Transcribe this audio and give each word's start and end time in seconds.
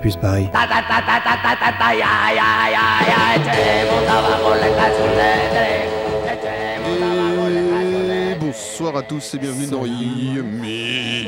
Campus 0.00 0.16
Paris. 0.16 0.48
Et 8.30 8.34
bonsoir 8.40 8.96
à 8.96 9.02
tous 9.02 9.34
et 9.34 9.38
bienvenue 9.38 9.66
dans 9.66 9.84
Yummy 9.84 11.26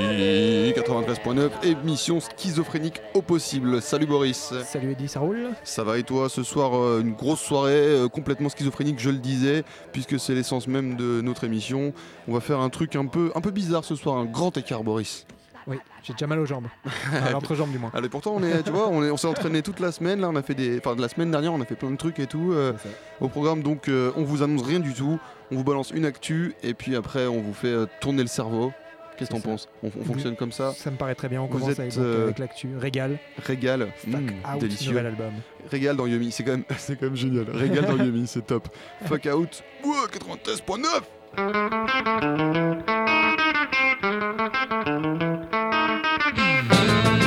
93.9, 0.73 1.51
émission 1.65 2.19
schizophrénique 2.21 3.03
au 3.13 3.21
possible. 3.21 3.83
Salut 3.83 4.07
Boris. 4.07 4.55
Salut 4.65 4.93
Eddy, 4.93 5.07
ça 5.07 5.21
roule? 5.21 5.51
Ça 5.65 5.85
va 5.85 5.99
et 5.99 6.03
toi? 6.03 6.31
Ce 6.31 6.43
soir, 6.43 6.75
euh, 6.75 7.03
une 7.03 7.13
grosse 7.13 7.43
soirée 7.43 7.73
euh, 7.75 8.09
complètement 8.09 8.49
schizophrénique, 8.49 8.99
je 9.01 9.11
le 9.11 9.19
disais, 9.19 9.65
puisque 9.93 10.19
c'est 10.19 10.35
l'essence 10.35 10.67
même 10.67 10.97
de 10.97 11.21
notre 11.21 11.45
émission. 11.45 11.93
On 12.27 12.33
va 12.33 12.41
faire 12.41 12.61
un 12.61 12.71
truc 12.71 12.97
un 12.97 13.05
peu, 13.05 13.33
un 13.35 13.43
peu 13.43 13.51
bizarre 13.51 13.85
ce 13.85 13.97
soir, 13.97 14.17
un 14.17 14.25
grand 14.25 14.57
écart 14.57 14.83
Boris. 14.83 15.27
Oui, 15.67 15.77
j'ai 16.03 16.13
déjà 16.13 16.27
mal 16.27 16.39
aux 16.41 16.47
jambes. 16.47 16.67
À 17.13 17.31
l'entrejambe 17.33 17.71
du 17.71 17.79
moins. 17.79 17.91
Allez, 17.95 18.09
pourtant, 18.09 18.35
on 18.37 18.43
est, 18.43 18.63
tu 18.63 18.71
vois, 18.71 18.89
on 18.89 19.05
est- 19.05 19.11
on 19.11 19.17
s'est 19.17 19.29
entraîné 19.29 19.63
toute 19.63 19.79
la 19.81 19.93
semaine. 19.93 20.21
Là, 20.21 20.29
on 20.29 20.37
a 20.37 20.43
fait 20.43 20.55
des, 20.55 20.79
enfin, 20.79 20.97
de 20.97 21.01
la 21.01 21.09
semaine 21.09 21.31
dernière, 21.31 21.53
on 21.53 21.61
a 21.61 21.65
fait 21.65 21.77
plein 21.77 21.91
de 21.91 21.97
trucs 21.97 22.19
et 22.19 22.27
tout 22.27 22.53
euh, 22.53 22.73
au 23.21 23.29
programme. 23.29 23.63
Donc, 23.63 23.89
euh, 23.89 24.11
on 24.17 24.25
vous 24.25 24.43
annonce 24.43 24.63
rien 24.63 24.81
du 24.81 24.93
tout. 24.95 25.19
On 25.51 25.57
vous 25.57 25.65
balance 25.65 25.91
une 25.91 26.05
actu 26.07 26.55
et 26.63 26.75
puis 26.75 26.97
après, 26.97 27.27
on 27.27 27.41
vous 27.41 27.55
fait 27.55 27.69
euh, 27.69 27.87
tourner 28.01 28.23
le 28.23 28.29
cerveau. 28.29 28.73
Qu'est-ce 29.17 29.29
que 29.31 29.35
t'en 29.37 29.41
penses? 29.43 29.69
On, 29.83 29.91
on 30.01 30.05
fonctionne 30.05 30.35
comme 30.37 30.53
ça. 30.53 30.73
Ça 30.73 30.91
me 30.91 30.97
paraît 30.97 31.15
très 31.15 31.29
bien, 31.29 31.43
on 31.43 31.47
Vous 31.47 31.53
commence 31.59 31.69
êtes, 31.73 31.81
avec, 31.81 31.97
euh, 31.99 32.25
avec 32.25 32.39
l'actu. 32.39 32.71
Régal, 32.79 33.19
Régal, 33.45 33.89
Fuck 33.97 34.09
Mm, 34.21 34.55
Out, 34.55 34.61
délicieux. 34.61 34.89
nouvel 34.91 35.07
album. 35.07 35.33
Régal 35.71 35.97
dans 35.97 36.07
Yumi, 36.07 36.33
c'est 36.33 36.43
quand 36.43 36.53
même, 36.53 36.65
c'est 36.79 36.99
quand 36.99 37.07
même 37.07 37.17
génial. 37.17 37.45
Régal 37.51 37.85
dans 37.85 38.03
Yumi, 38.03 38.27
c'est 38.27 38.45
top. 38.47 38.69
Fuck 39.05 39.27
out, 39.33 39.63
Ouah, 39.85 40.07
93.9. 40.11 40.87
thank 41.35 41.57
you 47.07 47.22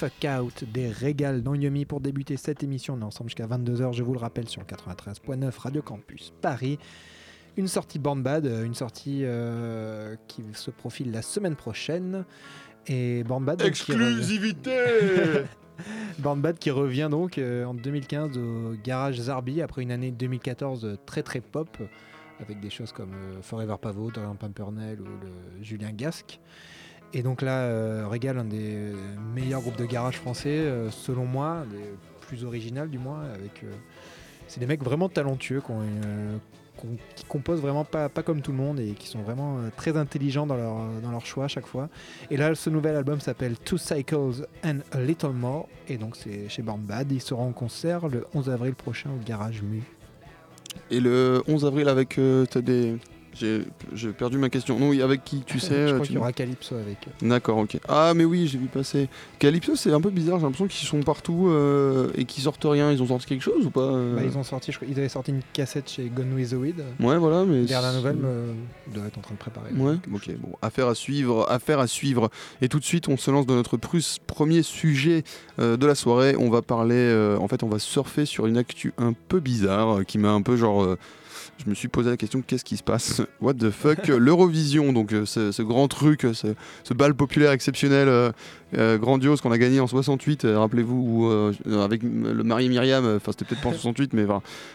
Fuck 0.00 0.26
Out 0.40 0.64
des 0.64 0.88
Régal 0.88 1.42
dans 1.42 1.54
Yumi 1.54 1.84
pour 1.84 2.00
débuter 2.00 2.38
cette 2.38 2.62
émission. 2.62 2.94
On 2.94 3.02
est 3.02 3.04
ensemble 3.04 3.28
jusqu'à 3.28 3.46
22h, 3.46 3.92
je 3.92 4.02
vous 4.02 4.14
le 4.14 4.18
rappelle, 4.18 4.48
sur 4.48 4.62
le 4.62 4.66
93.9 4.66 5.58
Radio 5.58 5.82
Campus 5.82 6.32
Paris. 6.40 6.78
Une 7.58 7.68
sortie 7.68 7.98
Born 7.98 8.22
Bad, 8.22 8.46
euh, 8.46 8.64
une 8.64 8.72
sortie 8.72 9.20
euh, 9.24 10.16
qui 10.26 10.42
se 10.54 10.70
profile 10.70 11.12
la 11.12 11.20
semaine 11.20 11.54
prochaine. 11.54 12.24
Et 12.86 13.24
Born 13.24 13.44
Bad, 13.44 13.60
Exclusivité. 13.60 14.72
Born 16.18 16.42
qui 16.58 16.70
revient 16.70 17.08
donc 17.10 17.36
euh, 17.36 17.66
en 17.66 17.74
2015 17.74 18.38
au 18.38 18.72
Garage 18.82 19.20
Zarbi 19.20 19.60
après 19.60 19.82
une 19.82 19.92
année 19.92 20.12
2014 20.12 20.86
euh, 20.86 20.96
très 21.04 21.22
très 21.22 21.42
pop 21.42 21.76
avec 22.40 22.60
des 22.60 22.70
choses 22.70 22.92
comme 22.92 23.12
euh, 23.12 23.42
Forever 23.42 23.76
Pavot, 23.80 24.10
Dorian 24.10 24.34
Pimpernel 24.34 25.00
ou 25.00 25.04
le 25.04 25.62
Julien 25.62 25.92
Gasque. 25.92 26.40
Et 27.12 27.22
donc 27.22 27.42
là, 27.42 27.62
euh, 27.62 28.06
Régal, 28.08 28.38
un 28.38 28.44
des 28.44 28.92
meilleurs 29.34 29.60
groupes 29.60 29.76
de 29.76 29.84
garage 29.84 30.16
français, 30.16 30.50
euh, 30.50 30.90
selon 30.90 31.24
moi, 31.24 31.64
des 31.70 31.78
plus 32.20 32.44
original 32.44 32.88
du 32.88 32.98
moins. 32.98 33.22
Avec, 33.34 33.64
euh, 33.64 33.72
c'est 34.46 34.60
des 34.60 34.66
mecs 34.66 34.82
vraiment 34.82 35.08
talentueux 35.08 35.60
qui, 35.60 35.72
euh, 35.72 36.36
composent 37.28 37.60
vraiment 37.60 37.84
pas, 37.84 38.08
comme 38.08 38.40
tout 38.40 38.52
le 38.52 38.56
monde 38.56 38.80
et 38.80 38.92
qui 38.92 39.08
sont 39.08 39.20
vraiment 39.20 39.58
très 39.76 39.96
intelligents 39.96 40.46
dans 40.46 40.56
leur, 40.56 40.76
dans 41.02 41.10
leur 41.10 41.26
choix 41.26 41.44
à 41.44 41.48
chaque 41.48 41.66
fois. 41.66 41.90
Et 42.30 42.38
là, 42.38 42.54
ce 42.54 42.70
nouvel 42.70 42.96
album 42.96 43.20
s'appelle 43.20 43.58
Two 43.58 43.76
Cycles 43.76 44.46
and 44.64 44.78
a 44.92 45.00
Little 45.00 45.32
More. 45.32 45.68
Et 45.88 45.98
donc, 45.98 46.16
c'est 46.16 46.48
chez 46.48 46.62
Born 46.62 46.80
Bad. 46.80 47.12
Ils 47.12 47.20
seront 47.20 47.48
en 47.48 47.52
concert 47.52 48.08
le 48.08 48.24
11 48.34 48.48
avril 48.48 48.74
prochain 48.74 49.10
au 49.10 49.22
Garage 49.22 49.60
Mu. 49.60 49.82
Et 50.90 51.00
le 51.00 51.42
11 51.48 51.66
avril 51.66 51.88
avec 51.88 52.18
des 52.18 52.96
J'ai 53.34 54.08
perdu 54.16 54.38
ma 54.38 54.48
question. 54.50 54.78
Non, 54.78 54.88
oui, 54.90 55.02
avec 55.02 55.24
qui 55.24 55.42
tu 55.46 55.58
sais 55.60 55.68
je 55.74 55.74
euh, 55.74 55.86
crois 55.94 56.00
tu- 56.00 56.06
qu'il 56.08 56.14
y 56.16 56.18
aura 56.18 56.32
Calypso 56.32 56.74
avec. 56.74 56.98
eux. 57.06 57.26
D'accord, 57.28 57.58
ok. 57.58 57.78
Ah, 57.88 58.12
mais 58.14 58.24
oui, 58.24 58.46
j'ai 58.46 58.58
vu 58.58 58.66
passer. 58.66 59.08
Calypso, 59.38 59.76
c'est 59.76 59.92
un 59.92 60.00
peu 60.00 60.10
bizarre. 60.10 60.38
J'ai 60.38 60.44
l'impression 60.44 60.66
qu'ils 60.66 60.86
sont 60.88 61.00
partout 61.00 61.48
euh, 61.48 62.10
et 62.16 62.24
qu'ils 62.24 62.42
sortent 62.44 62.64
rien. 62.64 62.90
Ils 62.92 63.02
ont 63.02 63.06
sorti 63.06 63.26
quelque 63.26 63.42
chose 63.42 63.66
ou 63.66 63.70
pas 63.70 63.80
euh? 63.80 64.16
Bah, 64.16 64.22
ils 64.24 64.36
ont 64.36 64.42
sorti, 64.42 64.72
je 64.72 64.78
ils 64.88 64.98
avaient 64.98 65.08
sorti 65.08 65.30
une 65.30 65.42
cassette 65.52 65.90
chez 65.90 66.04
Gone 66.14 66.32
with 66.34 66.50
the 66.50 66.54
Weed. 66.54 66.84
Ouais, 67.00 67.16
voilà, 67.18 67.44
mais. 67.44 67.62
Dernière 67.64 67.90
c'est- 67.90 67.96
nouvelle, 67.96 68.16
me... 68.16 68.54
doit 68.94 69.06
être 69.06 69.18
en 69.18 69.22
train 69.22 69.34
de 69.34 69.38
préparer. 69.38 69.72
Ouais, 69.74 69.94
ok, 70.12 70.24
chose. 70.24 70.34
bon, 70.40 70.52
affaire 70.62 70.88
à 70.88 70.94
suivre, 70.94 71.46
affaire 71.50 71.78
à 71.78 71.86
suivre. 71.86 72.30
Et 72.62 72.68
tout 72.68 72.78
de 72.78 72.84
suite, 72.84 73.08
on 73.08 73.16
se 73.16 73.30
lance 73.30 73.46
dans 73.46 73.54
notre 73.54 73.76
prus- 73.76 74.18
premier 74.26 74.62
sujet 74.62 75.22
euh, 75.58 75.76
de 75.76 75.86
la 75.86 75.94
soirée. 75.94 76.34
On 76.38 76.50
va 76.50 76.62
parler, 76.62 76.94
euh, 76.96 77.36
en 77.38 77.48
fait, 77.48 77.62
on 77.62 77.68
va 77.68 77.78
surfer 77.78 78.26
sur 78.26 78.46
une 78.46 78.56
actu 78.58 78.92
un 78.98 79.12
peu 79.12 79.40
bizarre 79.40 79.98
euh, 80.00 80.02
qui 80.04 80.18
m'a 80.18 80.30
un 80.30 80.42
peu 80.42 80.56
genre. 80.56 80.96
Euh, 81.60 81.64
je 81.64 81.70
me 81.70 81.74
suis 81.74 81.88
posé 81.88 82.10
la 82.10 82.16
question 82.16 82.42
qu'est-ce 82.46 82.64
qui 82.64 82.76
se 82.76 82.82
passe? 82.82 83.22
What 83.40 83.54
the 83.54 83.70
fuck? 83.70 84.08
L'Eurovision, 84.08 84.92
donc 84.92 85.12
euh, 85.12 85.26
ce, 85.26 85.62
grand 85.62 85.88
truc, 85.88 86.24
euh, 86.24 86.34
ce, 86.34 86.48
ce 86.84 86.94
bal 86.94 87.14
populaire 87.14 87.52
exceptionnel, 87.52 88.32
euh, 88.76 88.98
grandiose 88.98 89.40
qu'on 89.40 89.52
a 89.52 89.58
gagné 89.58 89.80
en 89.80 89.86
68, 89.86 90.44
euh, 90.44 90.58
rappelez-vous, 90.58 91.28
euh, 91.30 91.52
avec 91.82 92.02
le 92.02 92.42
mari 92.44 92.68
Myriam, 92.68 93.04
enfin 93.16 93.32
c'était 93.32 93.44
peut-être 93.44 93.62
pas 93.62 93.68
en 93.70 93.72
68, 93.72 94.12
mais 94.14 94.24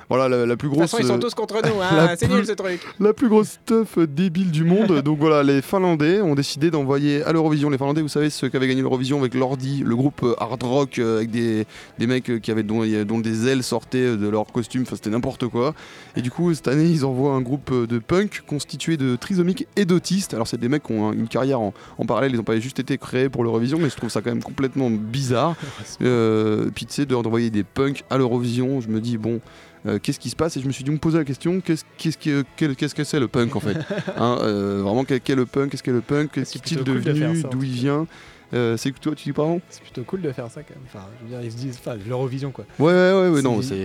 voilà 0.10 0.28
la, 0.30 0.46
la 0.46 0.56
plus 0.58 0.68
De 0.68 0.74
toute 0.74 0.80
grosse. 0.80 0.92
façon, 0.92 1.04
ils 1.04 1.08
sont 1.08 1.20
tous 1.20 1.34
contre 1.34 1.56
nous, 1.66 1.82
hein. 1.82 2.16
c'est 2.18 2.30
nul 2.30 2.46
ce 2.46 2.52
truc. 2.54 2.80
la 3.00 3.14
plus 3.14 3.30
grosse 3.30 3.58
stuff 3.64 3.98
débile 4.00 4.52
du 4.52 4.64
monde. 4.64 5.02
Donc 5.04 5.20
voilà, 5.20 5.44
les 5.44 5.62
Finlandais 5.62 6.22
ont 6.22 6.36
décidé 6.36 6.72
d'envoyer 6.72 7.24
à 7.24 7.32
l'Eurovision. 7.34 7.70
Les 7.70 7.78
Finlandais, 7.78 8.02
vous 8.02 8.08
savez, 8.08 8.30
ceux 8.30 8.50
qui 8.50 8.58
avaient 8.58 8.68
gagné 8.68 8.82
l'Eurovision 8.82 9.20
avec 9.20 9.34
l'Ordi, 9.34 9.84
le 9.86 9.96
groupe 9.96 10.26
hard 10.40 10.64
rock 10.64 11.00
avec 11.00 11.32
des, 11.32 11.66
des 12.00 12.08
mecs 12.08 12.42
qui 12.42 12.52
avaient 12.52 12.64
dont, 12.64 12.84
dont 13.06 13.20
des 13.20 13.48
ailes 13.48 13.64
sortaient 13.64 14.18
de 14.18 14.28
leur 14.28 14.48
costume. 14.48 14.82
Enfin, 14.84 14.96
c'était 14.96 15.10
n'importe 15.10 15.48
quoi. 15.48 15.74
Et 16.16 16.22
du 16.22 16.32
coup, 16.32 16.54
cette 16.54 16.68
année, 16.68 16.86
ils 16.90 17.06
envoient 17.06 17.34
un 17.34 17.42
groupe 17.42 17.72
de 17.74 18.00
punk 18.00 18.42
constitué 18.48 18.98
de 18.98 19.16
trisomiques 19.16 19.68
et 19.76 19.86
d'autistes. 19.86 20.34
Alors, 20.34 20.48
c'est 20.48 20.60
des 20.60 20.70
mecs 20.70 20.84
qui 20.84 20.92
ont 20.94 21.10
un- 21.10 21.14
une 21.14 21.28
carrière 21.28 21.60
en, 21.60 21.74
en 21.98 22.06
parallèle. 22.06 22.32
Ils 22.32 22.38
n'ont 22.38 22.44
pas 22.44 22.60
juste 22.60 22.80
été 22.80 22.98
créés 22.98 23.30
pour 23.30 23.44
l'Eurovision, 23.44 23.78
mais 23.86 23.90
je 23.90 23.96
trouve 23.96 24.10
ça 24.10 24.22
quand 24.22 24.30
même 24.32 24.44
complètement 24.44 24.90
bizarre. 24.90 25.56
Euh, 26.02 26.70
puis 26.74 26.86
tu 26.86 26.94
sais, 26.94 27.06
d'envoyer 27.06 27.50
des 27.50 27.64
punks 27.64 28.04
à 28.10 28.18
l'Eurovision, 28.18 28.82
je 28.82 28.90
me 28.90 29.00
dis, 29.00 29.18
bon, 29.18 29.40
euh, 29.86 30.00
qu'est-ce 30.02 30.20
qui 30.20 30.30
se 30.30 30.36
passe? 30.36 30.58
Et 30.58 30.62
je 30.62 30.68
me 30.68 30.72
suis 30.72 30.84
dit, 30.84 30.90
on 30.90 30.94
me 30.94 30.98
poser 31.00 31.18
la 31.18 31.24
question, 31.24 31.62
qu'est-ce 31.62 31.84
qu'est-ce 31.98 32.18
que 32.18 32.44
quel- 32.58 32.76
qu'est-ce 32.76 32.96
que 32.96 33.04
c'est 33.04 33.20
le 33.20 33.28
punk 33.28 33.56
en 33.56 33.60
fait? 33.60 33.78
Hein, 34.18 34.40
euh, 34.42 34.82
Vraiment, 34.84 35.04
quel 35.06 35.22
qu'est 35.22 35.36
le 35.36 35.46
punk? 35.46 35.72
Qu'est-ce 35.72 35.84
qu'est 35.84 35.92
le 35.92 36.02
punk? 36.02 36.32
Qu'est-ce 36.32 36.54
C'est 36.54 36.62
qu'il 36.62 36.80
est 36.80 36.84
devenu 36.84 37.44
D'où 37.52 37.64
il 37.64 37.72
vient? 37.72 38.08
Euh, 38.54 38.78
C'est 38.78 38.92
que 38.92 39.00
toi, 39.00 39.14
tu 39.16 39.24
dis 39.26 39.34
pardon 39.34 39.60
C'est 39.70 39.82
plutôt 39.82 40.04
cool 40.04 40.22
de 40.22 40.32
faire 40.32 40.50
ça 40.52 40.62
quand 40.62 40.76
même. 40.76 40.84
Enfin, 40.88 41.06
je 41.20 41.24
veux 41.24 41.30
dire, 41.30 41.42
ils 41.46 41.52
se 41.52 41.58
disent, 41.58 41.78
enfin, 41.80 41.98
l'Eurovision 42.08 42.52
quoi. 42.52 42.66
Ouais, 42.80 42.86
ouais, 42.94 42.94
ouais, 43.14 43.30
ouais, 43.30 43.38
C'est- 43.38 43.42
non, 43.44 43.62
c'est 43.62 43.78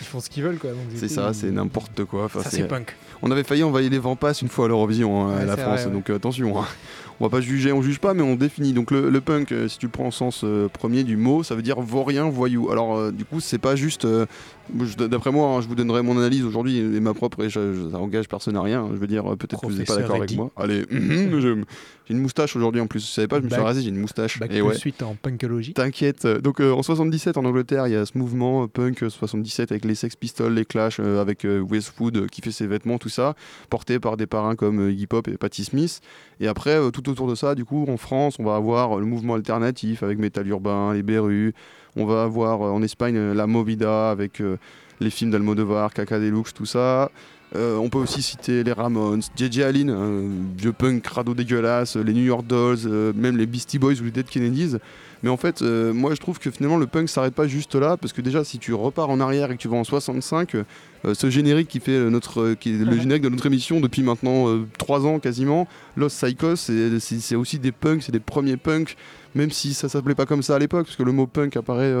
Ils 0.00 0.06
font 0.06 0.20
ce 0.20 0.28
qu'ils 0.30 0.42
veulent 0.42 0.58
quoi. 0.58 0.70
c'est 0.94 1.08
ça, 1.08 1.28
ils- 1.32 1.34
c'est 1.34 1.50
n'importe 1.50 2.04
quoi. 2.04 2.24
Enfin, 2.24 2.42
Ça 2.42 2.50
c'est- 2.50 2.56
c'est 2.58 2.68
punk. 2.68 2.96
On 3.22 3.30
avait 3.30 3.44
failli 3.44 3.62
envahir 3.62 3.90
les 3.90 3.98
Vampas 3.98 4.32
une 4.42 4.48
fois 4.48 4.66
à 4.66 4.68
l'Eurovision, 4.68 5.28
hein, 5.28 5.36
à 5.38 5.44
la 5.44 5.54
c'est 5.56 5.62
France, 5.62 5.78
vrai, 5.80 5.86
ouais. 5.86 5.92
donc 5.92 6.10
euh, 6.10 6.16
attention. 6.16 6.60
hein. 6.60 6.66
On 7.20 7.24
va 7.24 7.30
pas 7.30 7.40
juger, 7.40 7.72
on 7.72 7.82
juge 7.82 7.98
pas, 7.98 8.14
mais 8.14 8.22
on 8.22 8.36
définit. 8.36 8.72
Donc 8.72 8.90
le, 8.92 9.10
le 9.10 9.20
punk, 9.20 9.50
euh, 9.50 9.66
si 9.66 9.78
tu 9.78 9.86
le 9.86 9.90
prends 9.92 10.08
au 10.08 10.12
sens 10.12 10.42
euh, 10.44 10.68
premier 10.68 11.02
du 11.02 11.16
mot, 11.16 11.42
ça 11.42 11.56
veut 11.56 11.62
dire 11.62 11.80
vaurien, 11.80 12.28
voyou. 12.30 12.70
Alors 12.70 12.96
euh, 12.96 13.10
du 13.10 13.24
coup, 13.24 13.40
c'est 13.40 13.58
pas 13.58 13.74
juste. 13.74 14.04
euh, 14.04 14.26
D'après 14.98 15.32
moi, 15.32 15.48
hein, 15.48 15.60
je 15.62 15.66
vous 15.66 15.74
donnerai 15.74 16.02
mon 16.02 16.18
analyse 16.18 16.44
aujourd'hui 16.44 16.76
et 16.76 17.00
ma 17.00 17.14
propre, 17.14 17.42
et 17.42 17.48
je- 17.48 17.72
je- 17.72 17.90
ça 17.90 17.96
engage 17.98 18.28
personne 18.28 18.54
à 18.54 18.60
rien. 18.60 18.82
hein. 18.82 18.90
Je 18.92 18.98
veux 18.98 19.06
dire, 19.06 19.24
peut-être 19.38 19.62
que 19.62 19.66
vous 19.66 19.72
n'êtes 19.72 19.86
pas 19.86 19.96
d'accord 19.96 20.16
avec 20.16 20.36
moi. 20.36 20.50
Allez, 20.56 20.84
j'ai 20.90 21.54
une 22.10 22.18
moustache 22.20 22.54
aujourd'hui 22.54 22.80
en 22.82 22.86
plus. 22.86 23.00
Je 23.00 23.10
savais 23.10 23.28
pas, 23.28 23.38
je 23.38 23.44
me 23.44 23.48
suis 23.48 23.56
Bac- 23.56 23.64
rasé, 23.64 23.80
j'ai 23.82 23.88
une 23.88 23.96
moustache. 23.98 24.38
Bac 24.38 24.52
et 24.52 24.60
ouais. 24.60 24.74
suite 24.74 25.02
en 25.02 25.14
punkologie. 25.20 25.72
T'inquiète. 25.72 26.26
Donc 26.26 26.60
en 26.60 26.82
77 26.82 27.38
en 27.38 27.44
Angleterre, 27.46 27.86
il 27.86 27.94
y 27.94 27.96
a 27.96 28.04
ce 28.04 28.16
mouvement 28.18 28.68
punk 28.68 29.02
euh, 29.04 29.08
77 29.10 29.72
avec 29.72 29.86
les 29.86 29.94
Sex 29.94 30.14
Pistols, 30.16 30.52
les 30.52 30.66
Clash, 30.66 31.00
avec 31.00 31.44
Westwood 31.44 32.28
qui 32.28 32.42
fait 32.42 32.52
ses 32.52 32.66
vêtements, 32.66 32.98
tout 32.98 33.08
ça, 33.08 33.34
porté 33.70 33.98
par 33.98 34.16
des 34.18 34.26
parrains 34.26 34.54
comme 34.54 34.90
Iggy 34.90 35.06
Pop 35.06 35.28
et 35.28 35.38
Patti 35.38 35.64
Smith. 35.64 36.00
Et 36.40 36.48
après, 36.48 36.70
euh, 36.70 36.90
tout 36.90 37.08
autour 37.08 37.28
de 37.28 37.34
ça, 37.34 37.54
du 37.54 37.64
coup, 37.64 37.84
en 37.88 37.96
France, 37.96 38.36
on 38.38 38.44
va 38.44 38.56
avoir 38.56 38.96
euh, 38.96 39.00
le 39.00 39.06
mouvement 39.06 39.34
alternatif 39.34 40.02
avec 40.02 40.18
Metal 40.18 40.46
Urbain, 40.46 40.94
les 40.94 41.02
Berus. 41.02 41.52
On 41.96 42.06
va 42.06 42.22
avoir 42.22 42.62
euh, 42.62 42.70
en 42.70 42.82
Espagne 42.82 43.32
la 43.32 43.46
Movida 43.46 44.10
avec 44.10 44.42
les 45.00 45.10
films 45.10 45.30
d'Almodovar, 45.30 45.92
Caca 45.92 46.18
Deluxe, 46.18 46.54
tout 46.54 46.66
ça. 46.66 47.10
On 47.54 47.88
peut 47.88 47.98
aussi 47.98 48.20
citer 48.20 48.62
les 48.62 48.72
Ramones, 48.72 49.22
JJ 49.34 49.60
Allin, 49.60 50.22
vieux 50.54 50.74
punk 50.74 51.02
crado 51.02 51.32
dégueulasse, 51.32 51.96
les 51.96 52.12
New 52.12 52.24
York 52.24 52.46
Dolls, 52.46 53.14
même 53.14 53.38
les 53.38 53.46
Beastie 53.46 53.78
Boys 53.78 53.94
ou 54.00 54.04
les 54.04 54.10
Dead 54.10 54.26
Kennedys. 54.26 54.76
Mais 55.22 55.30
en 55.30 55.36
fait, 55.36 55.62
euh, 55.62 55.92
moi 55.92 56.14
je 56.14 56.20
trouve 56.20 56.38
que 56.38 56.50
finalement 56.50 56.76
le 56.76 56.86
punk 56.86 57.08
s'arrête 57.08 57.34
pas 57.34 57.46
juste 57.46 57.74
là, 57.74 57.96
parce 57.96 58.12
que 58.12 58.20
déjà 58.20 58.44
si 58.44 58.58
tu 58.58 58.74
repars 58.74 59.10
en 59.10 59.20
arrière 59.20 59.50
et 59.50 59.56
que 59.56 59.60
tu 59.60 59.68
vas 59.68 59.76
en 59.76 59.84
65, 59.84 60.54
euh, 60.54 60.64
ce 61.14 61.30
générique 61.30 61.68
qui 61.68 61.80
fait 61.80 61.92
euh, 61.92 62.10
notre, 62.10 62.54
qui 62.54 62.70
est 62.70 62.84
le 62.84 62.96
générique 62.96 63.22
de 63.22 63.28
notre 63.28 63.46
émission 63.46 63.80
depuis 63.80 64.02
maintenant 64.02 64.46
3 64.78 65.06
ans 65.06 65.18
quasiment, 65.18 65.66
Los 65.96 66.08
Psychos, 66.08 66.56
c'est 66.56 67.36
aussi 67.36 67.58
des 67.58 67.72
punks, 67.72 68.02
c'est 68.02 68.12
des 68.12 68.20
premiers 68.20 68.56
punks, 68.56 68.96
même 69.34 69.50
si 69.50 69.74
ça 69.74 69.88
s'appelait 69.88 70.14
pas 70.14 70.26
comme 70.26 70.42
ça 70.42 70.56
à 70.56 70.58
l'époque, 70.58 70.86
parce 70.86 70.96
que 70.96 71.02
le 71.02 71.12
mot 71.12 71.26
punk 71.26 71.56
apparaît 71.56 71.94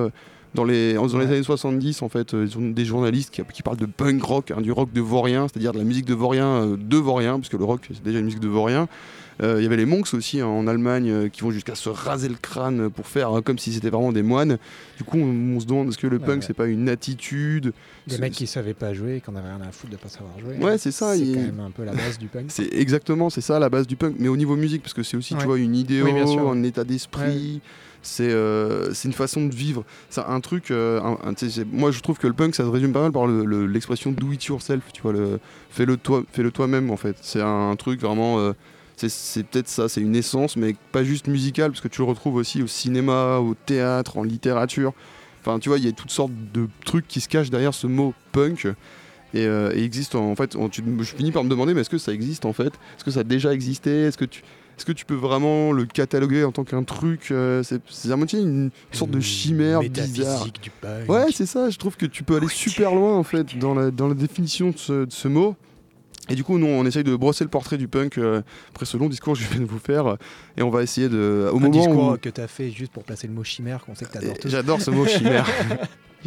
dans 0.54 0.64
les, 0.64 0.94
dans 0.94 1.18
les 1.18 1.26
années 1.26 1.42
70 1.42 2.02
en 2.02 2.08
fait, 2.08 2.32
ils 2.32 2.56
ont 2.58 2.70
des 2.70 2.84
journalistes 2.84 3.32
qui, 3.32 3.42
qui 3.52 3.62
parlent 3.62 3.76
de 3.76 3.86
punk 3.86 4.22
rock, 4.22 4.50
hein, 4.50 4.60
du 4.60 4.72
rock 4.72 4.92
de 4.92 5.00
vaurien, 5.00 5.46
c'est-à-dire 5.48 5.72
de 5.72 5.78
la 5.78 5.84
musique 5.84 6.06
de 6.06 6.14
vaurien 6.14 6.46
euh, 6.46 6.76
de 6.78 6.96
vaurien, 6.96 7.38
parce 7.38 7.48
que 7.48 7.56
le 7.56 7.64
rock 7.64 7.82
c'est 7.88 8.02
déjà 8.02 8.18
une 8.18 8.26
musique 8.26 8.40
de 8.40 8.48
vaurien. 8.48 8.88
Euh, 9.42 9.56
Il 9.58 9.62
y 9.62 9.66
avait 9.66 9.76
les 9.76 9.86
monks 9.86 10.12
aussi 10.14 10.40
hein, 10.40 10.46
en 10.46 10.66
Allemagne 10.66 11.10
euh, 11.10 11.28
qui 11.28 11.42
vont 11.42 11.50
jusqu'à 11.50 11.74
se 11.76 11.88
raser 11.88 12.28
le 12.28 12.34
crâne 12.34 12.90
pour 12.90 13.06
faire 13.06 13.38
euh, 13.38 13.40
comme 13.40 13.58
si 13.58 13.72
c'était 13.72 13.90
vraiment 13.90 14.12
des 14.12 14.22
moines. 14.22 14.58
Du 14.96 15.04
coup, 15.04 15.18
on, 15.18 15.56
on 15.56 15.60
se 15.60 15.66
demande 15.66 15.88
est-ce 15.88 15.98
que 15.98 16.06
le 16.08 16.16
Ouais, 16.18 16.26
punk 16.26 16.40
ouais. 16.40 16.44
c'est 16.46 16.54
pas 16.54 16.66
une 16.66 16.88
attitude? 16.88 17.72
Des 18.06 18.18
mecs 18.18 18.32
qui 18.32 18.46
savaient 18.46 18.74
pas 18.74 18.94
jouer, 18.94 19.20
qui 19.24 19.30
en 19.30 19.36
avaient 19.36 19.48
rien 19.48 19.60
à 19.60 19.70
foutre 19.70 19.92
de 19.92 19.96
pas 19.96 20.08
savoir 20.08 20.38
jouer. 20.40 20.56
Ouais, 20.64 20.76
c'est 20.78 20.90
ça, 20.90 21.14
C'est 21.14 21.20
il- 21.20 21.34
quand 21.34 21.40
même 21.42 21.60
un 21.60 21.70
peu 21.70 21.84
la 21.84 21.92
base 21.94 22.18
du 22.18 22.26
punk. 22.26 22.46
C'est 22.48 22.72
exactement, 22.74 23.30
c'est 23.30 23.40
ça 23.40 23.58
la 23.58 23.68
base 23.68 23.86
du 23.86 23.96
punk, 23.96 24.16
mais 24.18 24.28
au 24.28 24.36
niveau 24.36 24.56
musique, 24.56 24.82
parce 24.82 24.94
que 24.94 25.02
c'est 25.02 25.16
aussi, 25.16 25.34
tu 25.34 25.40
Ouais. 25.40 25.46
vois, 25.46 25.58
une 25.58 25.72
Oui, 25.72 26.26
sûr. 26.26 26.48
un 26.50 26.62
état 26.64 26.82
d'esprit, 26.84 27.60
c'est 28.02 28.30
euh, 28.30 28.92
c'est 28.94 29.06
une 29.08 29.14
façon 29.14 29.46
de 29.46 29.54
vivre. 29.54 29.84
C'est 30.10 30.22
un 30.22 30.40
truc, 30.40 30.70
euh, 30.70 31.00
un- 31.00 31.18
un- 31.30 31.64
moi 31.72 31.90
je 31.90 32.00
trouve 32.00 32.18
que 32.18 32.26
le 32.26 32.32
punk, 32.32 32.54
ça 32.54 32.64
se 32.64 32.68
résume 32.68 32.92
pas 32.92 33.02
mal 33.02 33.12
par 33.12 33.26
le- 33.26 33.44
le- 33.44 33.66
l'expression 33.66 34.10
do 34.12 34.32
it 34.32 34.44
yourself, 34.46 34.82
tu 34.92 35.02
vois, 35.02 35.12
le 35.12 35.38
fais-le 35.70 35.96
toi, 35.96 36.22
fais-le 36.32 36.50
toi-même 36.50 36.90
en 36.90 36.96
fait. 36.96 37.16
C'est 37.22 37.40
un, 37.40 37.76
truc 37.76 38.00
vraiment, 38.00 38.38
euh, 38.40 38.52
c'est- 39.08 39.44
peut-être 39.44 39.68
ça, 39.68 39.88
c'est 39.88 40.00
une 40.00 40.16
essence, 40.16 40.56
mais 40.56 40.74
pas 40.92 41.04
juste 41.04 41.28
musicale, 41.28 41.70
parce 41.70 41.80
que 41.80 41.88
tu 41.88 42.00
le 42.00 42.06
retrouves 42.08 42.34
aussi 42.34 42.62
au 42.62 42.66
cinéma, 42.66 43.36
au 43.38 43.54
théâtre, 43.54 44.18
en 44.18 44.24
littérature. 44.24 44.92
Enfin, 45.40 45.58
tu 45.60 45.68
vois, 45.68 45.78
il 45.78 45.84
y 45.84 45.88
a 45.88 45.92
toutes 45.92 46.10
sortes 46.10 46.32
de 46.52 46.68
trucs 46.84 47.06
qui 47.06 47.20
se 47.20 47.28
cachent 47.28 47.50
derrière 47.50 47.74
ce 47.74 47.86
mot 47.86 48.12
punk. 48.32 48.66
Et, 49.34 49.44
euh, 49.46 49.70
et 49.74 49.84
existe 49.84 50.14
en, 50.14 50.30
en 50.30 50.34
fait, 50.36 50.56
on- 50.56 50.68
tu- 50.70 50.82
je 51.00 51.14
finis 51.14 51.32
par 51.32 51.44
me 51.44 51.50
demander, 51.50 51.74
mais 51.74 51.82
est-ce 51.82 51.90
que 51.90 51.98
ça 51.98 52.12
existe 52.12 52.46
en 52.46 52.52
fait? 52.54 52.68
Est-ce 52.96 53.04
que 53.04 53.10
ça 53.10 53.20
a 53.20 53.24
déjà 53.24 53.52
existé? 53.52 53.90
Est-ce 54.04 54.18
que 54.18 54.24
tu 54.24 54.42
est-ce 54.76 54.86
que 54.86 54.92
tu 54.92 55.04
peux 55.04 55.16
vraiment 55.16 55.72
le 55.72 55.86
cataloguer 55.86 56.44
en 56.44 56.52
tant 56.52 56.62
qu'un 56.62 56.84
truc 56.84 57.32
euh, 57.32 57.64
C'est 57.64 58.12
à 58.12 58.16
moitié 58.16 58.38
une 58.38 58.70
sorte 58.92 59.10
de 59.10 59.18
chimère 59.20 59.80
bizarre. 60.06 60.44
Du. 60.44 60.52
Ouais, 61.08 61.26
c'est 61.34 61.46
ça. 61.46 61.68
Je 61.68 61.76
trouve 61.78 61.96
que 61.96 62.06
tu 62.06 62.22
peux 62.22 62.36
aller 62.36 62.46
super 62.48 62.94
loin 62.94 63.16
en 63.16 63.24
fait 63.24 63.58
dans 63.58 63.74
la, 63.74 63.90
dans 63.90 64.06
la 64.06 64.14
définition 64.14 64.70
de 64.70 64.78
ce, 64.78 65.04
de 65.04 65.12
ce 65.12 65.26
mot. 65.26 65.56
Et 66.30 66.34
du 66.34 66.44
coup, 66.44 66.58
nous, 66.58 66.66
on 66.66 66.84
essaye 66.84 67.04
de 67.04 67.16
brosser 67.16 67.44
le 67.44 67.50
portrait 67.50 67.78
du 67.78 67.88
punk 67.88 68.18
euh, 68.18 68.42
après 68.74 68.84
ce 68.86 68.96
long 68.96 69.08
discours 69.08 69.34
que 69.34 69.40
je 69.40 69.48
viens 69.48 69.60
de 69.60 69.66
vous 69.66 69.78
faire. 69.78 70.06
euh, 70.06 70.16
et 70.56 70.62
on 70.62 70.70
va 70.70 70.82
essayer 70.82 71.08
de. 71.08 71.48
Au 71.52 71.56
un 71.56 71.60
moment 71.60 71.70
discours 71.70 72.12
où. 72.12 72.16
que 72.18 72.28
t'as 72.28 72.46
fait 72.48 72.70
juste 72.70 72.92
pour 72.92 73.04
placer 73.04 73.26
le 73.26 73.32
mot 73.32 73.44
chimère, 73.44 73.84
qu'on 73.84 73.94
sait 73.94 74.04
que 74.04 74.12
t'adores 74.12 74.38
tous. 74.38 74.48
J'adore 74.48 74.80
ce 74.80 74.90
mot 74.90 75.06
chimère. 75.06 75.46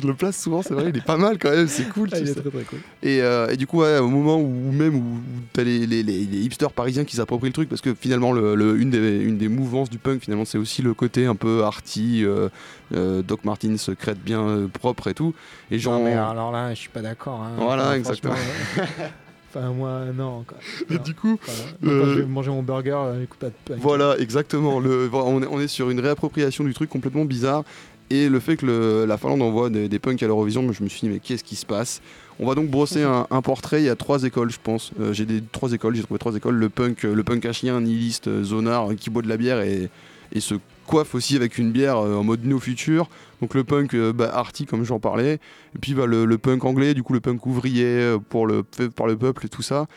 je 0.02 0.08
le 0.08 0.14
place 0.16 0.42
souvent, 0.42 0.62
c'est 0.62 0.74
vrai, 0.74 0.86
il 0.90 0.98
est 0.98 1.06
pas 1.06 1.18
mal 1.18 1.38
quand 1.38 1.52
même, 1.52 1.68
c'est 1.68 1.88
cool. 1.90 2.10
Ah, 2.14 2.18
tu 2.18 2.24
il 2.24 2.30
est 2.30 2.34
très 2.34 2.50
très 2.50 2.64
cool. 2.64 2.80
Et, 3.04 3.22
euh, 3.22 3.50
et 3.50 3.58
du 3.58 3.68
coup, 3.68 3.82
ouais, 3.82 4.00
au 4.00 4.08
moment 4.08 4.38
où 4.40 4.72
même 4.72 4.96
où, 4.96 5.20
t'as 5.54 5.64
les, 5.64 5.86
les, 5.86 6.02
les- 6.02 6.26
les 6.26 6.38
hipsters 6.40 6.72
parisiens 6.72 7.04
qui 7.04 7.16
s'approprient 7.18 7.50
le 7.50 7.54
truc, 7.54 7.68
parce 7.70 7.82
que 7.82 7.94
finalement, 7.94 8.32
le, 8.32 8.56
le- 8.56 8.80
une, 8.80 8.90
des, 8.90 9.20
une 9.20 9.38
des 9.38 9.50
mouvances 9.50 9.90
du 9.90 9.98
punk, 10.00 10.22
finalement, 10.24 10.46
c'est 10.46 10.58
aussi 10.58 10.82
le 10.82 10.94
côté 10.94 11.26
un 11.26 11.36
peu 11.36 11.64
arty, 11.64 12.24
euh, 12.24 12.48
euh, 12.96 13.22
Doc 13.22 13.44
Martens 13.44 13.78
se 13.78 13.92
crête 13.92 14.20
bien 14.24 14.42
euh, 14.42 14.68
propre 14.68 15.08
et 15.10 15.14
tout. 15.14 15.34
Et 15.70 15.78
genre, 15.78 16.00
Non, 16.00 16.06
mais 16.06 16.14
alors 16.14 16.52
là, 16.52 16.74
je 16.74 16.80
suis 16.80 16.90
pas 16.90 17.02
d'accord. 17.02 17.42
hein. 17.44 17.52
Voilà, 17.58 17.98
exactement. 17.98 18.34
Enfin, 19.54 19.72
moi, 19.72 20.02
non. 20.16 20.44
Quoi. 20.48 20.58
et 20.90 20.94
Non. 20.96 21.02
du 21.04 21.14
coup. 21.14 21.28
Moi, 21.30 21.38
quand 21.82 21.88
Euh, 21.90 22.14
je 22.16 22.20
vais 22.22 22.26
manger 22.26 22.52
mon 22.52 22.64
burger, 22.64 22.96
euh, 22.96 23.26
pas 23.40 23.48
de 23.48 23.54
punk. 23.66 23.80
Voilà, 23.82 24.16
exactement. 24.20 24.80
Le, 24.80 25.10
on, 25.14 25.42
est, 25.44 25.48
on 25.48 25.60
est 25.60 25.68
sur 25.68 25.90
une 25.90 26.00
réappropriation 26.00 26.64
du 26.64 26.74
truc 26.74 26.90
complètement 26.90 27.26
bizarre. 27.26 27.64
Et 28.10 28.28
le 28.28 28.40
fait 28.42 28.58
que 28.58 28.66
le- 28.66 29.06
la 29.06 29.18
Finlande 29.18 29.42
envoie 29.42 29.70
des, 29.70 29.88
des 29.88 30.00
punks 30.00 30.22
à 30.22 30.28
l'Eurovision, 30.28 30.70
je 30.74 30.84
me 30.84 30.90
suis 30.90 31.02
dit, 31.02 31.10
mais 31.10 31.20
qu'est-ce 31.20 31.44
qui 31.46 31.56
se 31.56 31.66
passe? 31.66 32.02
On 32.40 32.46
va 32.48 32.56
donc 32.56 32.70
brosser 32.70 33.04
un, 33.04 33.26
un 33.32 33.42
portrait. 33.42 33.82
Il 33.82 33.86
y 33.86 33.90
a 33.90 33.96
trois 33.96 34.24
écoles, 34.24 34.52
je 34.52 34.58
pense. 34.62 34.92
Euh, 35.00 35.14
j'ai 35.14 35.26
des 35.26 35.42
trois 35.42 35.72
écoles, 35.72 35.96
j'ai 35.96 36.04
trouvé 36.04 36.18
trois 36.20 36.36
écoles. 36.36 36.56
Le 36.56 36.68
punk, 36.70 37.04
le 37.04 37.24
punk 37.24 37.46
à 37.46 37.54
chien, 37.54 37.80
nihiliste, 37.80 38.44
zonard, 38.44 38.90
qui 38.98 39.10
boit 39.10 39.22
de 39.22 39.30
la 39.30 39.38
bière 39.38 39.62
et, 39.62 39.90
et 40.34 40.40
se 40.42 40.56
coiffe 40.88 41.16
aussi 41.16 41.36
avec 41.38 41.58
une 41.58 41.72
bière 41.72 41.98
en 42.00 42.24
mode 42.24 42.44
néo-futur. 42.46 43.08
Donc 43.42 43.56
le 43.56 43.64
punk 43.64 43.96
euh, 43.96 44.14
bah, 44.14 44.30
arty, 44.34 44.66
comme 44.66 44.84
j'en 44.84 45.00
parlais. 45.00 45.40
Et 45.76 45.80
puis 45.82 45.94
bah, 45.94 46.06
le, 46.06 46.38
punk 46.38 46.64
anglais, 46.64 46.94
du 46.94 47.04
coup 47.04 47.14
le 47.14 47.20
punk 47.20 47.46
ouvrier 47.46 47.86
euh, 47.86 48.20
pour 48.20 48.46
le, 48.46 48.64
par 48.96 49.08
le 49.08 49.18
peuple 49.18 49.48
et 49.48 49.50
tout 49.50 49.64
ça. 49.64 49.88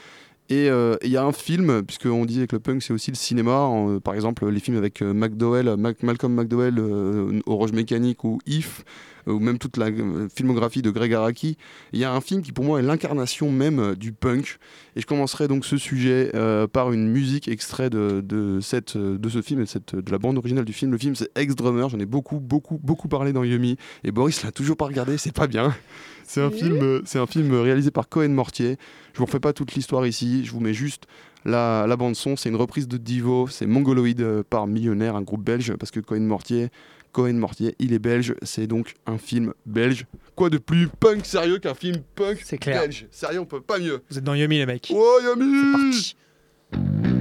Et 0.51 0.69
euh, 0.69 0.97
il 1.03 1.11
y 1.11 1.17
a 1.17 1.25
un 1.25 1.33
film, 1.33 1.83
puisqu'on 1.83 2.27
dit 2.27 2.47
que 2.47 2.57
le 2.57 2.61
punk 2.61 2.83
c'est 2.83 2.93
aussi 2.93 3.11
le 3.11 3.17
cinéma, 3.17 3.61
en, 3.61 3.95
euh, 3.95 4.01
par 4.01 4.15
exemple 4.15 4.47
les 4.47 4.61
films 4.61 4.77
avec 4.77 5.01
euh, 5.01 5.15
McDowell, 5.15 5.75
Mac- 5.79 6.03
Malcolm 6.03 6.35
McDowell, 6.35 6.79
Orange 7.47 7.73
Mécanique 7.73 8.25
ou 8.25 8.39
If, 8.47 8.85
ou 9.27 9.39
même 9.39 9.57
toute 9.57 9.79
la 9.79 9.87
filmographie 10.37 10.83
de 10.83 10.91
Greg 10.91 11.15
Araki. 11.15 11.57
Il 11.95 11.99
y 11.99 12.05
a 12.05 12.13
un 12.13 12.21
film 12.21 12.43
qui 12.43 12.53
pour 12.53 12.63
moi 12.63 12.79
est 12.79 12.83
l'incarnation 12.83 13.51
même 13.51 13.95
du 13.95 14.13
punk. 14.13 14.59
Et 14.97 15.01
je 15.01 15.07
commencerai 15.07 15.49
donc 15.49 15.65
ce 15.65 15.79
sujet 15.79 16.31
euh, 16.35 16.67
par 16.67 16.93
une 16.93 17.09
musique 17.09 17.49
extrait 17.49 17.89
de, 17.89 18.21
de, 18.23 18.61
cette, 18.61 18.99
de 18.99 19.29
ce 19.31 19.41
film, 19.41 19.61
et 19.61 19.65
de, 19.65 19.69
cette, 19.69 19.97
de 19.97 20.13
la 20.13 20.19
bande 20.19 20.37
originale 20.37 20.67
du 20.67 20.75
film. 20.75 20.93
Le 20.93 20.99
film 20.99 21.15
c'est 21.15 21.31
Ex-Drummer, 21.39 21.89
j'en 21.89 22.01
ai 22.01 22.07
beaucoup, 22.07 22.39
beaucoup, 22.39 22.79
beaucoup 22.83 23.09
parlé 23.09 23.33
dans 23.33 23.45
Yumi. 23.45 23.79
Et 24.05 24.13
Boris 24.13 24.45
l'a 24.45 24.53
toujours 24.53 24.77
pas 24.77 24.85
regardé, 24.85 25.17
c'est 25.17 25.35
pas 25.35 25.47
bien. 25.47 25.75
C'est 26.27 26.41
un, 26.41 26.51
film, 26.51 27.03
c'est 27.05 27.19
un 27.19 27.27
film 27.27 27.55
réalisé 27.55 27.91
par 27.91 28.09
Cohen 28.09 28.31
Mortier. 28.31 28.77
Je 29.15 29.19
vous 29.21 29.27
refais 29.27 29.39
pas 29.39 29.53
toute 29.53 29.75
l'histoire 29.75 30.05
ici, 30.09 30.45
je 30.45 30.51
vous 30.51 30.59
mets 30.59 30.75
juste 30.75 31.05
la, 31.45 31.87
la 31.87 31.97
bande 31.97 32.17
son. 32.17 32.37
C'est 32.37 32.49
une 32.49 32.57
reprise 32.57 32.89
de 32.89 32.97
Divo, 32.97 33.47
c'est 33.47 33.65
Mongoloid 33.65 34.21
euh, 34.21 34.43
par 34.43 34.67
Millionnaire, 34.67 35.15
un 35.15 35.23
groupe 35.23 35.45
belge, 35.45 35.73
parce 35.77 35.93
que 35.93 36.01
Cohen 36.01 36.21
Mortier, 36.23 36.69
Cohen 37.13 37.35
Mortier, 37.35 37.77
il 37.79 37.93
est 37.93 38.01
belge, 38.01 38.35
c'est 38.43 38.67
donc 38.67 38.95
un 39.07 39.17
film 39.19 39.55
belge. 39.67 40.07
Quoi 40.35 40.51
de 40.51 40.59
plus 40.59 40.89
punk 40.89 41.25
sérieux 41.25 41.59
qu'un 41.59 41.75
film 41.75 41.99
punk 42.17 42.39
clair. 42.61 42.81
belge? 42.83 43.07
Sérieux, 43.13 43.39
on 43.39 43.47
peut 43.47 43.61
pas 43.61 43.79
mieux. 43.79 44.03
Vous 44.11 44.19
êtes 44.19 44.25
dans 44.25 44.35
Yumi, 44.35 44.59
les 44.59 44.67
mecs. 44.67 44.93
Oh 44.93 45.19
Yami 45.23 46.17
C'est 46.73 46.83
parti. 46.83 47.14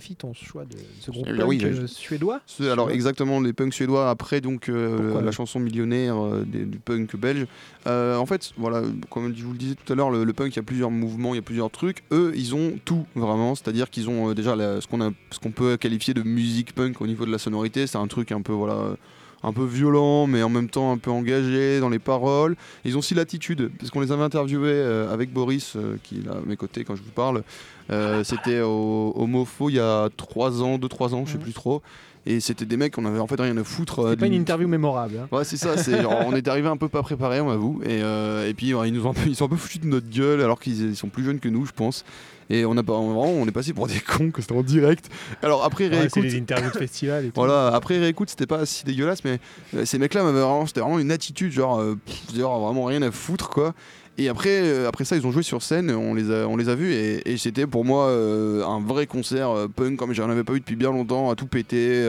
Justifie 0.00 0.16
ton 0.16 0.32
choix 0.32 0.64
de 0.64 0.76
ce 1.00 1.10
groupe 1.10 1.26
Eh 1.30 1.36
punk 1.36 1.48
oui, 1.48 1.60
euh, 1.62 1.86
suédois 1.86 2.40
Alors 2.70 2.90
exactement 2.90 3.40
les 3.40 3.52
punks 3.52 3.74
suédois 3.74 4.08
après 4.10 4.40
donc 4.40 4.68
euh, 4.68 5.20
la 5.22 5.30
chanson 5.30 5.60
millionnaire 5.60 6.16
euh, 6.22 6.44
des- 6.46 6.64
du 6.64 6.78
punk 6.78 7.16
belge. 7.16 7.46
Euh, 7.86 8.16
en 8.16 8.26
fait 8.26 8.52
voilà 8.56 8.82
comme 9.10 9.34
je 9.36 9.44
vous 9.44 9.52
le 9.52 9.58
disais 9.58 9.74
tout 9.74 9.92
à 9.92 9.96
l'heure 9.96 10.10
le, 10.10 10.24
le 10.24 10.32
punk 10.32 10.54
il 10.54 10.56
y 10.56 10.60
a 10.60 10.62
plusieurs 10.62 10.90
mouvements 10.90 11.34
il 11.34 11.36
y 11.36 11.40
a 11.40 11.42
plusieurs 11.42 11.70
trucs. 11.70 12.02
Eux 12.12 12.32
ils 12.34 12.54
ont 12.54 12.72
tout 12.84 13.06
vraiment 13.14 13.54
c'est-à-dire 13.54 13.90
qu'ils 13.90 14.08
ont 14.08 14.30
euh, 14.30 14.34
déjà 14.34 14.56
la- 14.56 14.80
ce 14.80 14.86
qu'on 14.86 15.50
peut 15.50 15.76
qualifier 15.76 16.14
de 16.14 16.22
musique 16.22 16.74
punk 16.74 17.00
au 17.00 17.06
niveau 17.06 17.26
de 17.26 17.30
la 17.32 17.38
sonorité 17.38 17.86
c'est 17.86 17.98
un 17.98 18.06
truc 18.06 18.32
un 18.32 18.40
peu 18.42 18.52
voilà 18.52 18.74
euh, 18.74 18.94
un 19.42 19.52
peu 19.52 19.64
violent 19.64 20.26
mais 20.26 20.42
en 20.42 20.48
même 20.50 20.68
temps 20.68 20.92
un 20.92 20.98
peu 20.98 21.10
engagé 21.10 21.80
dans 21.80 21.88
les 21.88 21.98
paroles. 21.98 22.56
Ils 22.84 22.96
ont 22.96 22.98
aussi 23.00 23.14
l'attitude 23.14 23.70
parce 23.78 23.90
qu'on 23.90 24.00
les 24.00 24.12
avait 24.12 24.22
interviewés 24.22 24.68
euh, 24.72 25.12
avec 25.12 25.32
Boris 25.32 25.74
euh, 25.76 25.96
qui 26.02 26.18
est 26.18 26.26
là 26.26 26.32
à 26.32 26.46
mes 26.46 26.56
côtés 26.56 26.84
quand 26.84 26.96
je 26.96 27.02
vous 27.02 27.10
parle. 27.10 27.42
Euh, 27.90 28.22
C'était 28.22 28.60
au, 28.60 29.12
au 29.16 29.26
Mofo 29.26 29.68
il 29.70 29.76
y 29.76 29.80
a 29.80 30.08
3 30.16 30.62
ans, 30.62 30.78
2-3 30.78 31.14
ans, 31.14 31.24
je 31.26 31.32
sais 31.32 31.38
Mhm. 31.38 31.42
plus 31.44 31.52
trop. 31.54 31.82
Et 32.26 32.40
c'était 32.40 32.66
des 32.66 32.76
mecs 32.76 32.94
qu'on 32.94 33.06
avait 33.06 33.18
en 33.18 33.26
fait 33.26 33.40
rien 33.40 33.56
à 33.56 33.64
foutre. 33.64 34.00
euh, 34.00 34.10
C'est 34.10 34.16
pas 34.18 34.26
une 34.26 34.34
interview 34.34 34.68
mémorable. 34.68 35.14
hein. 35.22 35.28
Ouais, 35.34 35.44
c'est 35.44 35.56
ça. 35.56 35.76
C'est 35.78 36.02
genre, 36.02 36.22
on 36.26 36.34
est 36.36 36.46
arrivé 36.48 36.68
un 36.68 36.76
peu 36.76 36.88
pas 36.88 37.02
préparé, 37.02 37.40
on 37.40 37.50
avoue. 37.50 37.80
Et, 37.84 38.02
euh, 38.02 38.46
et 38.48 38.52
puis 38.54 38.68
ils 38.68 38.92
nous 38.92 39.06
ont 39.06 39.14
ils 39.26 39.34
sont 39.36 39.46
un 39.46 39.48
peu 39.48 39.56
foutus 39.56 39.80
de 39.80 39.86
notre 39.86 40.08
gueule 40.10 40.42
alors 40.42 40.60
qu'ils 40.60 40.90
ils 40.90 40.96
sont 40.96 41.08
plus 41.08 41.24
jeunes 41.24 41.40
que 41.40 41.48
nous, 41.48 41.64
je 41.64 41.72
pense. 41.72 42.04
Et 42.52 42.64
on 42.66 42.76
a 42.76 42.82
pas 42.82 42.92
vraiment, 42.94 43.24
on 43.26 43.46
est 43.46 43.52
passé 43.52 43.72
pour 43.72 43.86
des 43.86 44.00
cons 44.00 44.30
que 44.32 44.42
c'était 44.42 44.54
en 44.54 44.62
direct. 44.62 45.08
Alors 45.42 45.64
après 45.64 45.84
Ouais, 45.84 45.90
c'est 45.92 45.98
réécoute. 46.00 46.22
les 46.24 46.36
interviews 46.36 46.70
de 46.72 46.76
festival 46.76 47.24
et 47.24 47.28
tout. 47.28 47.32
Voilà, 47.36 47.68
après 47.68 47.98
réécoute, 47.98 48.28
c'était 48.28 48.46
pas 48.46 48.66
si 48.66 48.84
dégueulasse, 48.84 49.24
mais 49.24 49.38
euh, 49.74 49.84
ces 49.84 49.98
mecs-là 49.98 50.22
m'avaient 50.24 50.40
vraiment, 50.40 50.66
c'était 50.66 50.80
vraiment 50.80 50.98
une 50.98 51.12
attitude, 51.12 51.52
genre, 51.52 51.78
euh, 51.80 51.96
pff, 52.04 52.36
genre 52.36 52.60
vraiment 52.66 52.84
rien 52.84 53.02
à 53.02 53.10
foutre, 53.12 53.48
quoi. 53.50 53.72
Et 54.20 54.28
après, 54.28 54.50
euh, 54.50 54.86
après 54.86 55.06
ça, 55.06 55.16
ils 55.16 55.26
ont 55.26 55.32
joué 55.32 55.42
sur 55.42 55.62
scène, 55.62 55.90
on 55.90 56.12
les 56.14 56.68
a, 56.68 56.74
vus, 56.74 56.92
et, 56.92 57.38
c'était 57.38 57.66
pour 57.66 57.86
moi 57.86 58.08
euh, 58.08 58.62
un 58.66 58.78
vrai 58.78 59.06
concert 59.06 59.48
euh, 59.48 59.66
punk 59.66 59.96
comme 59.96 60.12
j'en 60.12 60.28
avais 60.28 60.44
pas 60.44 60.52
eu 60.52 60.60
depuis 60.60 60.76
bien 60.76 60.90
longtemps, 60.90 61.30
à 61.30 61.36
tout 61.36 61.46
péter, 61.46 62.06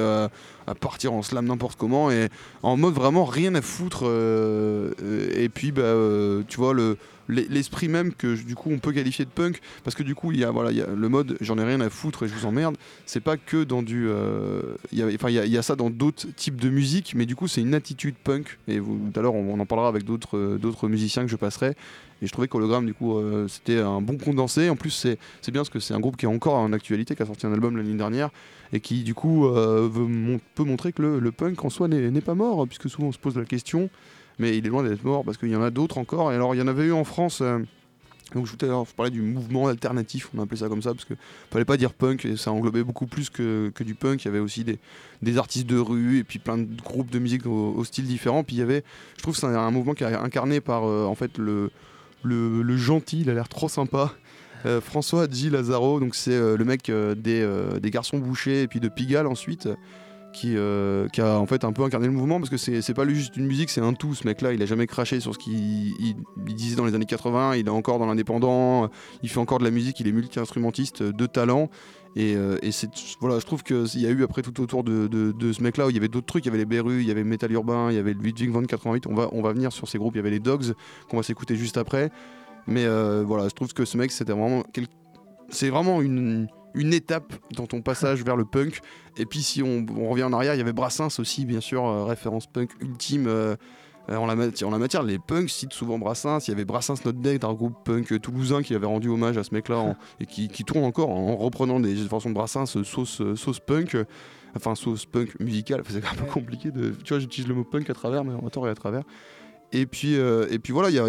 partir 0.76 1.14
en 1.14 1.22
slam 1.22 1.46
n'importe 1.46 1.78
comment, 1.78 2.12
et 2.12 2.30
en 2.64 2.78
mode 2.78 2.94
vraiment 2.94 3.26
rien 3.26 3.56
à 3.56 3.62
foutre. 3.62 4.04
euh, 4.06 4.92
et 5.36 5.50
puis, 5.50 5.72
bah, 5.72 5.82
euh, 5.82 6.44
tu 6.48 6.58
vois, 6.58 6.74
le, 6.74 6.98
l'e- 7.28 7.46
l'esprit 7.50 7.88
même 7.88 8.14
que 8.14 8.36
du 8.36 8.56
coup 8.56 8.70
on 8.72 8.80
peut 8.80 8.92
qualifier 8.92 9.26
de 9.26 9.30
punk, 9.30 9.60
parce 9.84 9.96
que 9.96 10.04
du 10.04 10.16
coup, 10.16 10.32
il 10.32 10.40
y 10.40 10.44
a, 10.44 10.52
voilà, 10.52 10.72
il 10.72 10.78
y 10.78 10.82
a 10.82 10.88
le 10.88 11.10
mode 11.10 11.38
j'en 11.42 11.58
ai 11.58 11.64
rien 11.64 11.82
à 11.82 11.90
foutre 11.90 12.24
et 12.24 12.28
je 12.28 12.34
vous 12.34 12.46
emmerde, 12.46 12.78
c'est 13.06 13.20
pas 13.22 13.38
que 13.38 13.64
dans 13.64 13.84
du. 13.84 14.08
euh, 14.10 14.62
Il 14.92 15.00
y 15.00 15.04
a- 15.04 15.08
enfin, 15.08 15.30
il 15.30 15.36
y, 15.52 15.58
a- 15.58 15.62
ça 15.62 15.76
dans 15.76 15.90
d'autres 15.90 16.28
types 16.36 16.60
de 16.60 16.70
musique, 16.70 17.14
mais 17.16 17.26
du 17.26 17.36
coup, 17.36 17.48
c'est 17.48 17.62
une 17.62 17.74
attitude 17.74 18.16
punk. 18.24 18.58
Et 18.68 18.78
tout 18.80 19.20
à 19.20 19.22
l'heure, 19.22 19.36
on, 19.36 19.60
en 19.60 19.66
parlera 19.66 19.88
avec 19.90 20.04
d'autres 20.04 20.58
d'autres 20.58 20.88
musiciens 20.88 21.24
que 21.24 21.30
je 21.30 21.36
passerai. 21.36 21.76
Et 22.24 22.28
je 22.28 22.32
trouvais 22.32 22.48
qu'Hologramme, 22.48 22.86
du 22.86 22.94
coup, 22.94 23.16
c'était 23.48 23.80
un 23.80 24.00
bon 24.00 24.16
condensé. 24.18 24.70
En 24.70 24.76
plus, 24.76 24.92
c'est 24.92 25.18
bien 25.52 25.62
parce 25.62 25.70
que 25.72 25.80
c'est 25.80 25.96
un 25.96 26.00
groupe 26.00 26.18
qui 26.18 26.26
est 26.26 26.30
encore 26.30 26.54
en 26.54 26.72
actualité, 26.72 27.16
qui 27.16 27.24
a 27.24 27.26
sorti 27.26 27.48
un 27.48 27.54
album 27.54 27.76
l'année 27.78 27.96
dernière, 27.96 28.30
et 28.74 28.80
qui, 28.80 29.04
du 29.04 29.14
coup, 29.14 29.48
euh, 29.48 29.90
peut 30.56 30.64
montrer 30.64 30.94
que 30.94 31.02
le, 31.02 31.32
punk 31.32 31.64
en 31.64 31.70
soi 31.70 31.88
n'est 31.88 32.22
pas 32.22 32.36
mort, 32.36 32.66
puisque 32.68 32.90
souvent 32.90 33.08
on 33.08 33.12
se 33.12 33.20
pose 33.20 33.38
la 33.38 33.46
question. 33.46 33.90
Mais 34.40 34.58
il 34.58 34.66
est 34.66 34.70
loin 34.70 34.84
d'être 34.84 35.04
mort 35.04 35.24
parce 35.24 35.38
qu'il 35.38 35.50
y 35.50 35.56
en 35.56 35.62
a 35.62 35.70
d'autres 35.70 35.98
encore. 35.98 36.32
Et 36.32 36.36
alors, 36.36 36.56
il 36.56 36.58
y 36.58 36.62
en 36.62 36.68
avait 36.68 36.86
eu 36.86 36.94
en 36.94 37.04
France. 37.04 37.42
euh, 37.42 37.60
donc 38.34 38.46
je, 38.46 38.54
je 38.54 38.96
parlais 38.96 39.12
du 39.12 39.22
mouvement 39.22 39.68
alternatif, 39.68 40.30
on 40.34 40.42
appelait 40.42 40.60
ça 40.60 40.70
comme 40.70 40.82
ça, 40.82 40.94
parce 40.94 41.04
que 41.04 41.16
fallait 41.52 41.66
pas 41.66 41.76
dire 41.76 41.94
punk, 41.94 42.24
et 42.24 42.38
ça 42.38 42.54
englobait 42.54 42.82
beaucoup 42.82 43.06
plus 43.06 43.30
que, 43.30 43.74
du 43.82 43.94
punk. 43.94 44.24
Il 44.24 44.26
y 44.26 44.30
avait 44.30 44.40
aussi 44.40 44.64
des, 44.64 45.38
artistes 45.38 45.68
de 45.68 45.78
rue, 45.78 46.20
et 46.20 46.24
puis 46.24 46.40
plein 46.40 46.58
de 46.58 46.82
groupes 46.82 47.12
de 47.12 47.20
musique 47.20 47.46
au, 47.46 47.84
style 47.84 48.06
différent. 48.06 48.46
Puis 48.46 48.56
il 48.56 48.60
y 48.60 48.62
avait, 48.62 48.86
je 49.18 49.24
trouve 49.24 49.36
c'est 49.36 49.48
un, 49.48 49.72
mouvement 49.72 49.94
qui 49.94 50.06
est 50.06 50.16
incarné 50.16 50.62
par 50.62 50.86
euh, 50.86 51.04
en 51.06 51.16
fait 51.16 51.38
le 51.38 51.70
gentil, 52.78 53.22
il 53.22 53.30
a 53.30 53.34
l'air 53.34 53.50
trop 53.50 53.68
sympa. 53.68 54.14
Euh, 54.66 54.82
François 54.82 55.28
G. 55.30 55.50
Lazaro, 55.50 56.00
donc 56.00 56.16
c'est 56.16 56.34
euh, 56.34 56.58
le 56.58 56.66
mec 56.66 56.90
euh, 56.90 57.16
des, 57.16 57.92
garçons 57.92 58.20
bouchés 58.20 58.64
et 58.64 58.68
puis 58.68 58.80
de 58.80 58.88
Pigalle 58.88 59.28
ensuite, 59.28 59.70
qui, 60.34 60.56
qui 61.12 61.22
a 61.22 61.38
en 61.38 61.46
fait 61.46 61.66
un 61.66 61.74
peu 61.74 61.84
incarné 61.84 62.08
le 62.08 62.14
mouvement 62.14 62.40
parce 62.40 62.50
que 62.50 62.58
c'est 62.58 62.94
pas 62.94 63.08
juste 63.08 63.36
une 63.36 63.48
musique, 63.48 63.70
c'est 63.70 63.82
un 63.82 63.94
tout. 63.94 64.16
Ce 64.16 64.26
mec-là, 64.26 64.54
il 64.54 64.62
a 64.62 64.66
jamais 64.66 64.88
craché 64.88 65.20
sur 65.20 65.34
ce 65.34 65.40
qu'il 65.40 65.54
il- 65.54 66.16
il 66.48 66.56
disait 66.56 66.78
dans 66.78 66.86
les 66.86 66.96
années 66.96 67.06
80. 67.06 67.56
Il 67.56 67.68
est 67.68 67.70
encore 67.70 68.00
dans 68.00 68.06
l'indépendant, 68.06 68.90
il 69.24 69.30
fait 69.30 69.40
encore 69.40 69.60
de 69.60 69.66
la 69.66 69.72
musique, 69.72 70.00
il 70.00 70.08
est 70.08 70.14
multi-instrumentiste 70.14 71.04
de 71.04 71.26
talent. 71.26 71.70
Et, 72.16 72.36
voilà, 73.20 73.40
je 73.40 73.46
trouve 73.46 73.64
qu'il 73.64 74.02
y 74.02 74.06
a 74.06 74.10
eu 74.10 74.24
après 74.24 74.42
tout 74.42 74.62
autour 74.62 74.84
de, 74.86 75.10
ce 75.52 75.62
mec-là, 75.62 75.88
il 75.90 75.96
y 75.96 75.98
avait 75.98 76.08
d'autres 76.08 76.28
trucs, 76.28 76.46
il 76.46 76.48
y 76.48 76.50
avait 76.50 76.60
les 76.60 76.66
Berus, 76.66 77.02
il 77.02 77.08
y 77.08 77.12
avait 77.12 77.26
Metal 77.26 77.52
Urbain, 77.52 77.90
il 77.90 77.96
y 77.96 78.00
avait 78.00 78.14
le 78.14 78.22
Ludwig 78.22 78.52
von 78.52 78.64
88. 78.64 79.08
On 79.08 79.14
va, 79.14 79.28
on 79.34 79.42
va 79.42 79.52
venir 79.52 79.74
sur 79.74 79.90
ces 79.90 79.98
groupes. 79.98 80.16
Il 80.16 80.20
y 80.20 80.22
avait 80.22 80.30
les 80.30 80.40
Dogs 80.40 80.74
qu'on 81.10 81.18
va 81.18 81.24
s'écouter 81.24 81.58
juste 81.58 81.78
après. 81.78 82.10
Mais 82.68 82.86
euh, 82.86 83.24
voilà, 83.26 83.46
je 83.48 83.54
trouve 83.54 83.74
que 83.74 83.86
ce 83.86 83.98
mec, 83.98 84.12
c'était 84.12 84.34
vraiment, 84.34 84.64
quel- 84.74 84.88
c'est 85.50 85.70
vraiment 85.70 86.02
une, 86.02 86.48
une 86.76 86.94
étape 86.94 87.34
dans 87.56 87.68
ton 87.68 87.82
passage 87.82 88.24
vers 88.24 88.36
le 88.38 88.46
punk. 88.46 88.80
Et 89.18 89.26
puis 89.26 89.42
si 89.42 89.62
on, 89.64 89.86
on 89.98 90.10
revient 90.10 90.24
en 90.24 90.34
arrière, 90.34 90.54
il 90.56 90.58
y 90.58 90.62
avait 90.62 90.74
Brassens 90.74 91.20
aussi, 91.20 91.46
bien 91.46 91.62
sûr, 91.62 91.86
euh, 91.86 92.04
référence 92.06 92.48
punk 92.48 92.70
ultime. 92.82 93.26
euh, 93.28 93.56
euh, 94.10 94.16
en, 94.16 94.26
la 94.26 94.36
matière, 94.36 94.68
en 94.68 94.72
la 94.72 94.80
matière, 94.80 95.04
les 95.04 95.20
punks 95.20 95.50
citent 95.50 95.74
souvent 95.74 96.00
Brassens. 96.00 96.40
Il 96.48 96.52
y 96.52 96.54
avait 96.54 96.66
Brassens 96.66 96.96
Not 97.06 97.12
Dead, 97.14 97.44
un 97.46 97.54
groupe 97.54 97.76
punk 97.86 98.20
toulousain 98.20 98.64
qui 98.64 98.74
avait 98.74 98.88
rendu 98.88 99.10
hommage 99.10 99.38
à 99.38 99.44
ce 99.44 99.54
mec-là 99.54 99.78
en- 99.78 99.96
et 100.20 100.26
qui, 100.26 100.48
qui 100.48 100.64
tourne 100.64 100.84
encore 100.86 101.10
en 101.12 101.36
reprenant 101.36 101.80
des 101.80 101.96
chansons 102.08 102.30
de 102.30 102.34
Brassens 102.34 102.66
sauce, 102.66 103.22
sauce 103.36 103.60
punk. 103.60 103.96
Enfin, 104.56 104.74
sauce 104.76 105.06
punk 105.06 105.40
musicale, 105.40 105.82
c'est 105.88 106.04
un 106.04 106.16
peu 106.16 106.26
compliqué 106.26 106.72
de. 106.72 106.90
Tu 107.04 107.14
vois, 107.14 107.20
j'utilise 107.20 107.48
le 107.48 107.54
mot 107.56 107.64
punk 107.64 107.90
à 107.90 107.94
travers, 107.94 108.24
mais 108.26 108.34
en 108.34 108.50
tort 108.50 108.68
et 108.68 108.72
à 108.72 108.76
travers. 108.76 109.04
Et 109.72 109.86
puis, 109.86 110.18
euh, 110.18 110.48
et 110.50 110.58
puis 110.60 110.74
voilà, 110.74 110.90
il 110.90 110.96
y 110.96 111.00
a- 111.00 111.08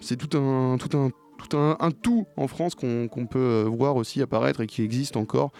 c'est 0.00 0.16
tout 0.16 0.36
un, 0.36 0.76
tout 0.78 0.96
un, 0.96 1.10
tout 1.38 1.56
un, 1.56 1.76
un 1.80 1.90
tout 1.90 2.26
en 2.36 2.48
France 2.48 2.74
qu'on 2.74 3.08
peut 3.30 3.38
euh, 3.38 3.64
voir 3.68 3.96
aussi 3.96 4.20
apparaître 4.22 4.60
et 4.60 4.66
qui 4.66 4.82
existe 4.82 5.16
encore. 5.16 5.52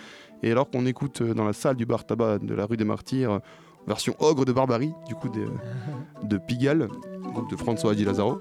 Et 0.42 0.50
alors 0.50 0.70
qu'on 0.70 0.86
écoute 0.86 1.20
euh, 1.22 1.34
dans 1.34 1.44
la 1.44 1.52
salle 1.52 1.76
du 1.76 1.86
bar 1.86 2.04
tabac 2.06 2.38
de 2.38 2.54
la 2.54 2.66
rue 2.66 2.76
des 2.76 2.84
Martyrs, 2.84 3.30
euh, 3.32 3.38
version 3.86 4.14
ogre 4.18 4.44
de 4.44 4.52
barbarie, 4.52 4.92
du 5.08 5.14
coup 5.14 5.28
des, 5.28 5.44
de 6.22 6.38
Pigalle, 6.38 6.88
groupe 7.32 7.50
de 7.50 7.56
François 7.56 7.94
Di 7.94 8.04
Lazaro. 8.04 8.38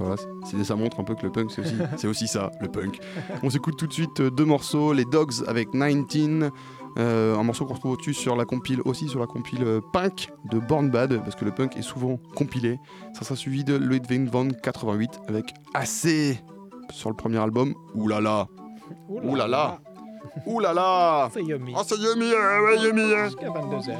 Voilà, 0.00 0.14
c'est- 0.44 0.62
ça 0.64 0.76
montre 0.76 1.00
un 1.00 1.04
peu 1.04 1.14
que 1.14 1.22
le 1.24 1.32
punk 1.32 1.50
c'est 1.50 1.60
aussi, 1.62 2.06
aussi 2.06 2.28
ça, 2.28 2.50
le 2.60 2.68
punk. 2.68 3.00
On 3.42 3.50
s'écoute 3.50 3.76
tout 3.76 3.86
de 3.86 3.92
suite 3.92 4.20
deux 4.22 4.44
morceaux, 4.44 4.92
les 4.92 5.04
Dogs 5.04 5.32
avec 5.48 5.68
19, 5.72 6.52
euh, 6.96 7.36
un 7.36 7.42
morceau 7.42 7.64
qu'on 7.66 7.74
retrouve 7.74 7.92
au-dessus 7.92 8.14
sur 8.14 8.34
la 8.36 8.44
compile, 8.44 8.80
aussi 8.84 9.08
sur 9.08 9.20
la 9.20 9.26
compile 9.26 9.62
euh, 9.62 9.80
Punk 9.92 10.30
de 10.50 10.58
Born 10.58 10.90
Bad, 10.90 11.20
parce 11.22 11.34
que 11.36 11.44
le 11.44 11.52
punk 11.52 11.76
est 11.76 11.82
souvent 11.82 12.18
compilé. 12.34 12.78
Ça 13.14 13.24
sera 13.24 13.36
suivi 13.36 13.64
de 13.64 13.76
Ludwig 13.76 14.28
von 14.30 14.48
88 14.48 15.20
avec 15.28 15.54
AC 15.74 16.38
sur 16.90 17.10
le 17.10 17.16
premier 17.16 17.38
album. 17.38 17.74
Ouh 17.94 18.08
là 18.08 18.20
là. 18.20 19.78
C'est 21.32 21.42
yummy. 21.42 21.74
Oh 21.76 21.82
c'est 21.86 21.96
yummy, 21.98 22.32
euh, 22.32 22.64
ouais, 22.66 22.78
yummy. 22.78 23.12
hein. 23.14 23.26
Jusqu'à 23.26 23.48
22h. 23.48 23.94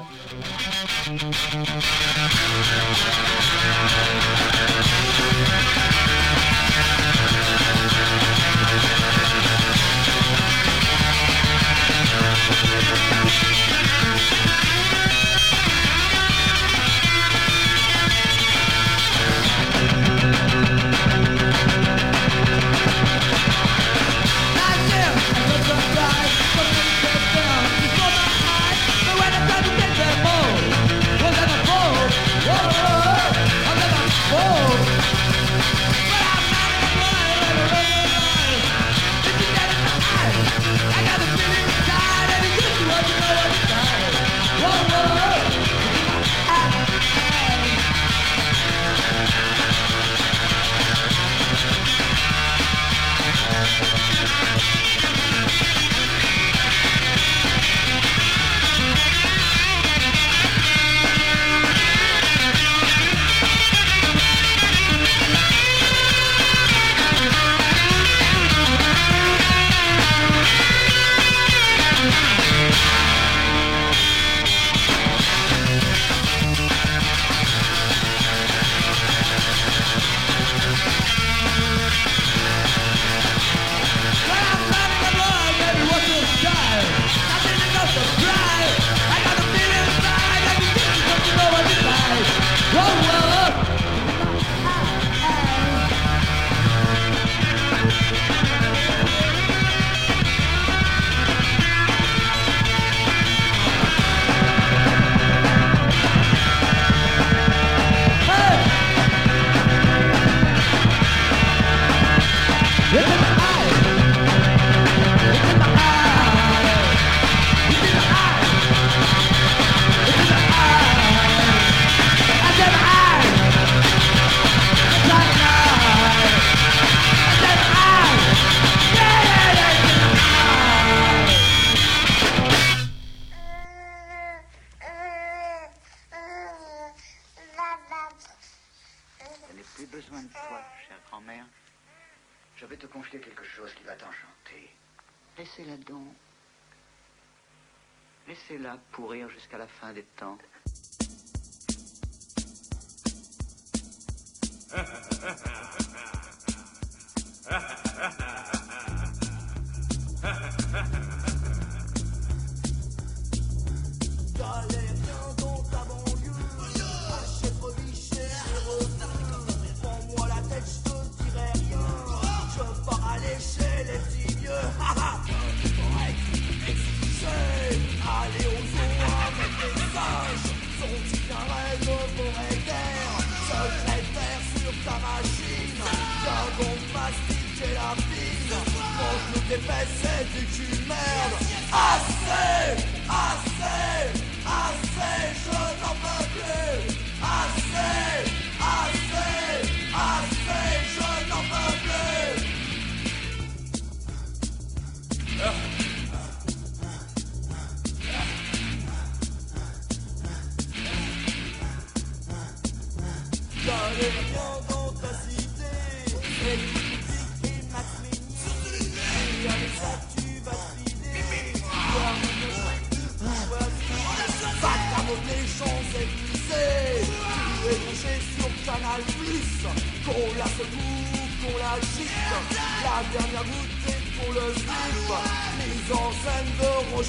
Tes 189.49 189.55
et 189.55 190.25
du 190.35 190.45
cul 190.47 190.83
merde. 190.87 191.35
Assez, 191.73 192.18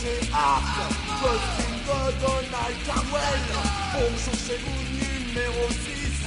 de 0.01 0.15
Donald 2.21 2.77
Carwell. 2.85 3.43
Bonjour 3.93 4.35
chez 4.47 4.57
vous, 4.63 4.81
numéro 4.95 5.63
6. 5.67 6.23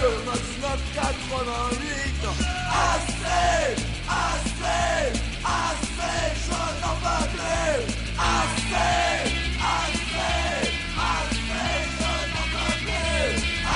Le 0.00 0.10
9988. 0.24 2.22
Assez, 2.70 3.74
assez, 4.08 5.10
assez, 5.44 6.26
je 6.44 6.60
n'en 6.80 6.96
peux 7.02 7.26
plus. 7.32 7.80
Assez, 8.16 9.26
assez, 9.74 10.70
assez, 10.96 11.82
je 11.98 12.10
n'en 12.30 12.46
peux 12.52 12.74
plus. 12.84 13.30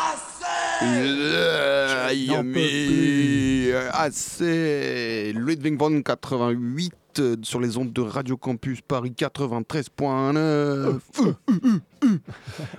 assez. 0.08 0.86
J'en 2.26 2.42
peux 2.42 2.52
plus. 2.52 3.19
Assez. 3.74 5.32
Ludwig 5.32 5.78
von 5.78 6.02
88 6.06 6.92
euh, 6.92 6.96
sur 7.42 7.60
les 7.60 7.76
ondes 7.76 7.92
de 7.92 8.00
Radio 8.00 8.36
Campus 8.36 8.80
Paris 8.80 9.12
93.9. 9.16 10.36
Euh, 10.36 10.98
euh, 11.24 12.18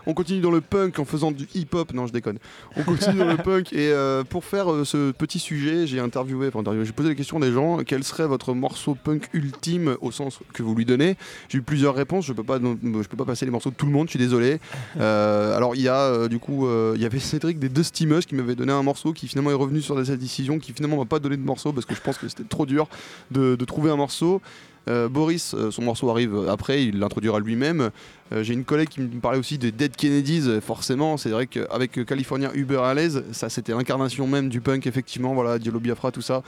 On 0.08 0.14
continue 0.14 0.42
dans 0.42 0.52
le 0.52 0.62
punk 0.62 1.00
en 1.00 1.06
faisant 1.06 1.32
du 1.32 1.48
hip-hop. 1.54 1.94
Non, 1.94 2.08
je 2.08 2.14
déconne. 2.14 2.40
On 2.76 2.84
continue 2.84 3.20
dans 3.20 3.26
le 3.26 3.38
punk 3.44 3.74
et 3.74 3.92
euh, 3.92 4.24
pour 4.24 4.46
faire 4.46 4.72
euh, 4.72 4.86
ce 4.86 5.12
petit 5.12 5.40
sujet, 5.40 5.88
j'ai 5.88 6.00
interviewé, 6.00 6.48
enfin 6.48 6.60
interviewé, 6.60 6.86
j'ai 6.86 6.92
posé 6.92 7.10
la 7.10 7.16
question 7.16 7.40
des 7.40 7.52
gens. 7.52 7.80
Quel 7.86 8.04
serait 8.04 8.28
votre 8.28 8.54
morceau 8.54 8.96
punk 8.96 9.30
ultime 9.34 9.96
au 10.02 10.12
sens 10.12 10.40
que 10.54 10.64
vous 10.64 10.76
lui 10.76 10.86
donnez? 10.86 11.18
J'ai 11.50 11.60
eu 11.60 11.62
plusieurs 11.62 11.96
réponses. 11.96 12.26
Je 12.26 12.34
peux 12.34 12.44
pas, 12.44 12.60
je 12.60 13.08
peux 13.08 13.18
pas 13.18 13.26
passer 13.26 13.46
les 13.46 13.52
morceaux 13.52 13.70
de 13.70 13.76
tout 13.76 13.86
le 13.86 13.92
monde. 13.92 14.08
Je 14.08 14.12
suis 14.12 14.20
désolé. 14.20 14.60
Euh, 15.00 15.56
alors 15.56 15.76
il 15.76 15.82
y 15.82 15.88
a 15.88 16.00
euh, 16.00 16.28
du 16.28 16.40
coup, 16.40 16.66
euh, 16.68 16.94
il 16.96 17.02
y 17.02 17.06
avait 17.06 17.20
Cédric 17.20 17.60
des 17.60 17.70
Dusty 17.70 18.08
Mush 18.08 18.26
qui 18.26 18.36
m'avait 18.36 18.56
donné 18.56 18.74
un 18.74 18.84
morceau 18.84 19.14
qui 19.14 19.28
finalement 19.28 19.52
est 19.52 19.56
revenu 19.56 19.82
sur 19.82 20.04
cette 20.06 20.20
décision, 20.20 20.60
qui 20.60 20.74
finalement 20.74 20.98
m'a 20.98 21.06
pas 21.06 21.20
donné 21.20 21.38
de 21.38 21.44
morceau 21.44 21.72
parce 21.74 21.86
que 21.86 21.96
je 21.96 22.02
pense 22.02 22.18
que 22.18 22.28
c'était 22.28 22.44
trop 22.44 22.66
dur 22.66 22.88
de, 23.30 23.56
de 23.56 23.66
trouver 23.66 23.92
un 23.92 23.96
morceau. 23.96 24.21
Euh, 24.90 25.08
Boris, 25.08 25.54
euh, 25.54 25.70
son 25.70 25.84
morceau 25.84 26.10
arrive 26.10 26.48
après, 26.50 26.84
il 26.86 26.98
l'introduira 26.98 27.40
lui-même. 27.40 27.92
Euh, 28.34 28.42
J'ai 28.44 28.54
une 28.56 28.64
collègue 28.66 28.90
qui 28.90 29.00
me 29.02 29.20
parlait 29.20 29.38
aussi 29.38 29.60
des 29.60 29.72
Dead 29.72 29.96
Kennedys, 29.96 30.60
forcément. 30.60 31.18
C'est 31.18 31.30
vrai 31.30 31.46
qu'avec 31.46 32.04
California 32.06 32.50
Uber 32.56 32.78
à 32.84 32.96
ça 33.32 33.50
c'était 33.50 33.74
l'incarnation 33.74 34.26
même 34.28 34.50
du 34.50 34.60
punk, 34.60 34.88
effectivement. 34.88 35.34
Voilà, 35.36 35.60
Diallo 35.60 35.80
Biafra, 35.80 36.12
tout 36.12 36.22
ça. 36.24 36.42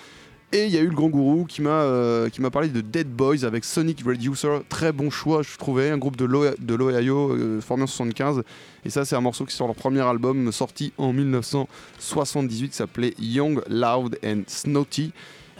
Et 0.52 0.66
il 0.66 0.72
y 0.72 0.78
a 0.78 0.82
eu 0.82 0.88
le 0.88 0.94
grand 0.96 1.10
gourou 1.10 1.46
qui 1.46 1.62
m'a 1.64 2.50
parlé 2.52 2.70
de 2.70 2.82
Dead 2.82 3.08
Boys 3.08 3.44
avec 3.44 3.64
Sonic 3.66 4.04
Reducer. 4.06 4.60
Très 4.70 4.92
bon 4.92 5.10
choix, 5.10 5.42
je 5.42 5.56
trouvais. 5.58 5.90
Un 5.90 5.98
groupe 5.98 6.16
de 6.16 6.26
l'O- 6.26 6.56
de 6.60 6.76
l'Ohio 6.76 7.36
formé 7.62 7.84
en 7.84 7.88
75. 7.88 8.44
Et 8.86 8.90
ça, 8.92 9.04
c'est 9.06 9.16
un 9.16 9.22
morceau 9.22 9.46
qui 9.46 9.56
sort 9.56 9.66
leur 9.68 9.76
premier 9.76 10.02
album 10.02 10.52
sorti 10.52 10.92
en 11.00 11.12
1978 11.12 12.70
qui 12.70 12.76
s'appelait 12.76 13.14
Young, 13.20 13.62
Loud 13.70 14.18
and 14.26 14.42
Snotty. 14.48 15.12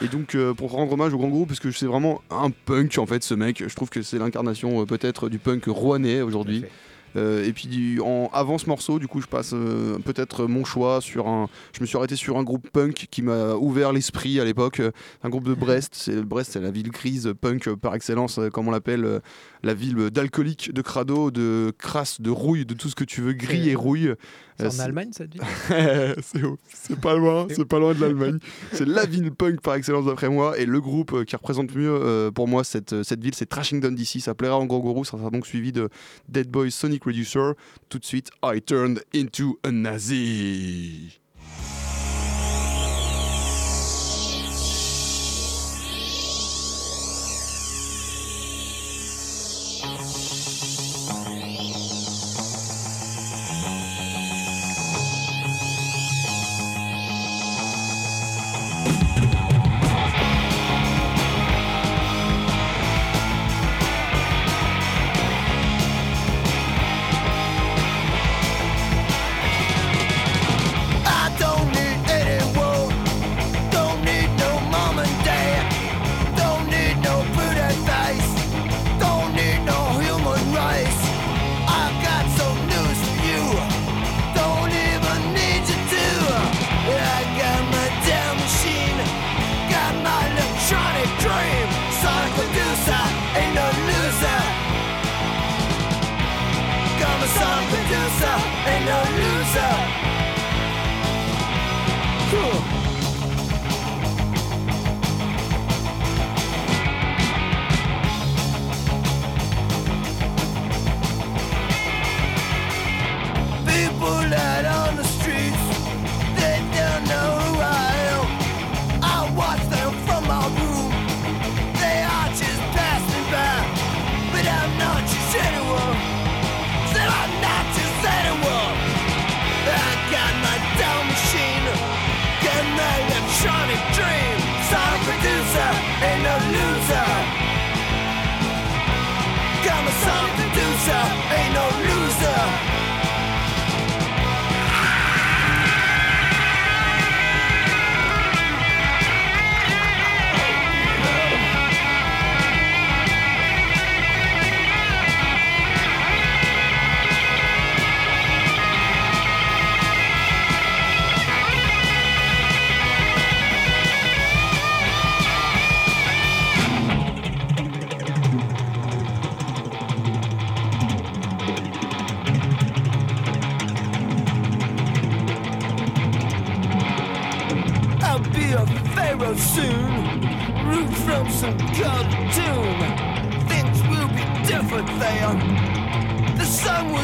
Et 0.04 0.08
donc, 0.08 0.36
euh, 0.36 0.54
pour 0.54 0.72
rendre 0.72 0.92
hommage 0.94 1.14
au 1.14 1.18
grand 1.18 1.30
groupe, 1.30 1.48
parce 1.48 1.60
que 1.62 1.72
c'est 1.72 1.86
vraiment 1.86 2.22
un 2.30 2.50
punk 2.50 2.98
en 2.98 3.06
fait, 3.06 3.24
ce 3.24 3.34
mec. 3.34 3.64
Je 3.68 3.74
trouve 3.76 3.90
que 3.90 4.02
c'est 4.02 4.20
l'incarnation 4.20 4.82
euh, 4.82 4.86
peut-être 4.86 5.30
du 5.30 5.40
punk 5.40 5.64
rouennais 5.68 6.22
aujourd'hui. 6.22 6.66
Euh, 7.16 7.46
et 7.46 7.54
puis 7.54 7.68
du- 7.68 8.02
en, 8.02 8.28
avant 8.34 8.58
ce 8.58 8.68
morceau, 8.68 8.98
du 8.98 9.08
coup, 9.08 9.22
je 9.22 9.28
passe 9.28 9.52
euh, 9.54 10.00
peut-être 10.00 10.46
mon 10.48 10.66
choix 10.66 11.00
sur 11.00 11.28
un. 11.28 11.48
Je 11.74 11.80
me 11.82 11.86
suis 11.86 11.96
arrêté 11.96 12.16
sur 12.16 12.38
un 12.40 12.44
groupe 12.44 12.68
punk 12.72 13.06
qui 13.12 13.22
m'a 13.22 13.54
ouvert 13.54 13.94
l'esprit 13.94 14.40
à 14.40 14.44
l'époque. 14.46 14.82
Un 15.24 15.30
groupe 15.30 15.44
de 15.44 15.54
Brest. 15.54 15.92
C'est 15.96 16.22
Brest, 16.24 16.54
c'est 16.54 16.60
la 16.60 16.72
ville 16.72 16.90
grise 16.90 17.32
punk 17.40 17.70
par 17.76 17.94
excellence, 17.94 18.40
comme 18.52 18.68
on 18.68 18.72
l'appelle, 18.72 19.22
la 19.62 19.74
ville 19.76 20.10
d'alcoolique, 20.10 20.74
de 20.74 20.82
crado, 20.82 21.30
de 21.30 21.72
crasse, 21.78 22.20
de 22.20 22.32
rouille, 22.32 22.66
de 22.66 22.74
tout 22.74 22.90
ce 22.90 22.96
que 22.96 23.04
tu 23.06 23.22
veux, 23.22 23.34
gris 23.34 23.70
et 23.70 23.76
rouille. 23.76 24.14
C'est 24.58 24.66
Euh, 24.66 24.68
en 24.68 24.72
c'est- 24.72 24.82
Allemagne, 24.82 25.10
ça 25.12 25.26
dit 25.26 25.40
c'est 26.74 27.00
pas 27.00 27.16
loin, 27.16 27.48
c'est 27.50 27.66
pas 27.66 27.80
loin 27.80 27.94
de 27.94 28.02
l'Allemagne. 28.02 28.38
C'est 28.74 28.88
la 28.88 29.06
ville 29.06 29.32
punk 29.32 29.62
par 29.62 29.76
excellence 29.76 30.06
d'après 30.06 30.30
moi. 30.30 30.58
Et 30.60 30.66
le 30.66 30.80
groupe 30.82 31.14
euh, 31.14 31.24
qui 31.24 31.36
représente 31.36 31.74
mieux 31.76 31.90
euh, 31.92 32.30
pour 32.32 32.48
moi 32.48 32.64
cette, 32.64 32.94
euh, 32.94 33.04
cette 33.04 33.24
ville, 33.24 33.34
c'est 33.36 33.48
Trashington 33.48 33.94
DC. 33.96 34.20
Ça 34.20 34.36
plaira 34.36 34.58
en 34.58 34.66
gros 34.66 34.82
gros. 34.82 35.04
Ça 35.04 35.18
sera 35.18 35.30
donc 35.30 35.48
suivi 35.48 35.72
de 35.72 35.90
Dead 36.30 36.50
Boys 36.50 36.70
Sonic 36.72 37.04
Reducer. 37.06 37.52
Tout 37.90 38.00
de 38.00 38.06
suite, 38.06 38.30
I 38.44 38.62
turned 38.62 39.02
into 39.16 39.58
a 39.64 39.72
Nazi. 39.72 41.20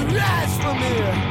blasphemy. 0.10 1.29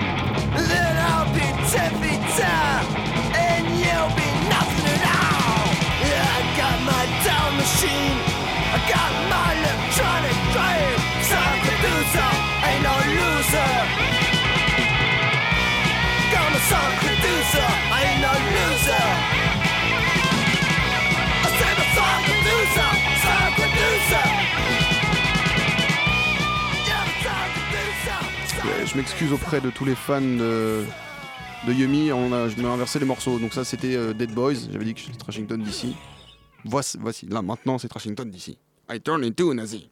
m'excuse 28.99 29.33
auprès 29.33 29.61
de 29.61 29.71
tous 29.71 29.85
les 29.85 29.95
fans 29.95 30.21
de, 30.21 30.83
Yumi. 31.69 32.11
On 32.11 32.33
a, 32.33 32.49
inversé 32.73 32.99
les 32.99 33.05
morceaux. 33.05 33.39
Donc 33.39 33.55
ça, 33.55 33.65
c'était 33.65 33.95
euh, 33.95 34.13
Dead 34.13 34.33
Boys. 34.33 34.55
J'avais 34.73 34.85
dit 34.85 34.95
que 34.95 35.01
c'était 35.01 35.17
Trashington 35.17 35.63
d'ici. 35.63 35.95
Voici, 36.65 36.99
voici, 37.01 37.27
là 37.27 37.41
maintenant, 37.41 37.79
c'est 37.79 37.87
Trashington 37.87 38.29
d'ici. 38.29 38.59
I 38.91 39.01
turn 39.01 39.23
into 39.23 39.53
a 39.53 39.55
Nazi. 39.55 39.89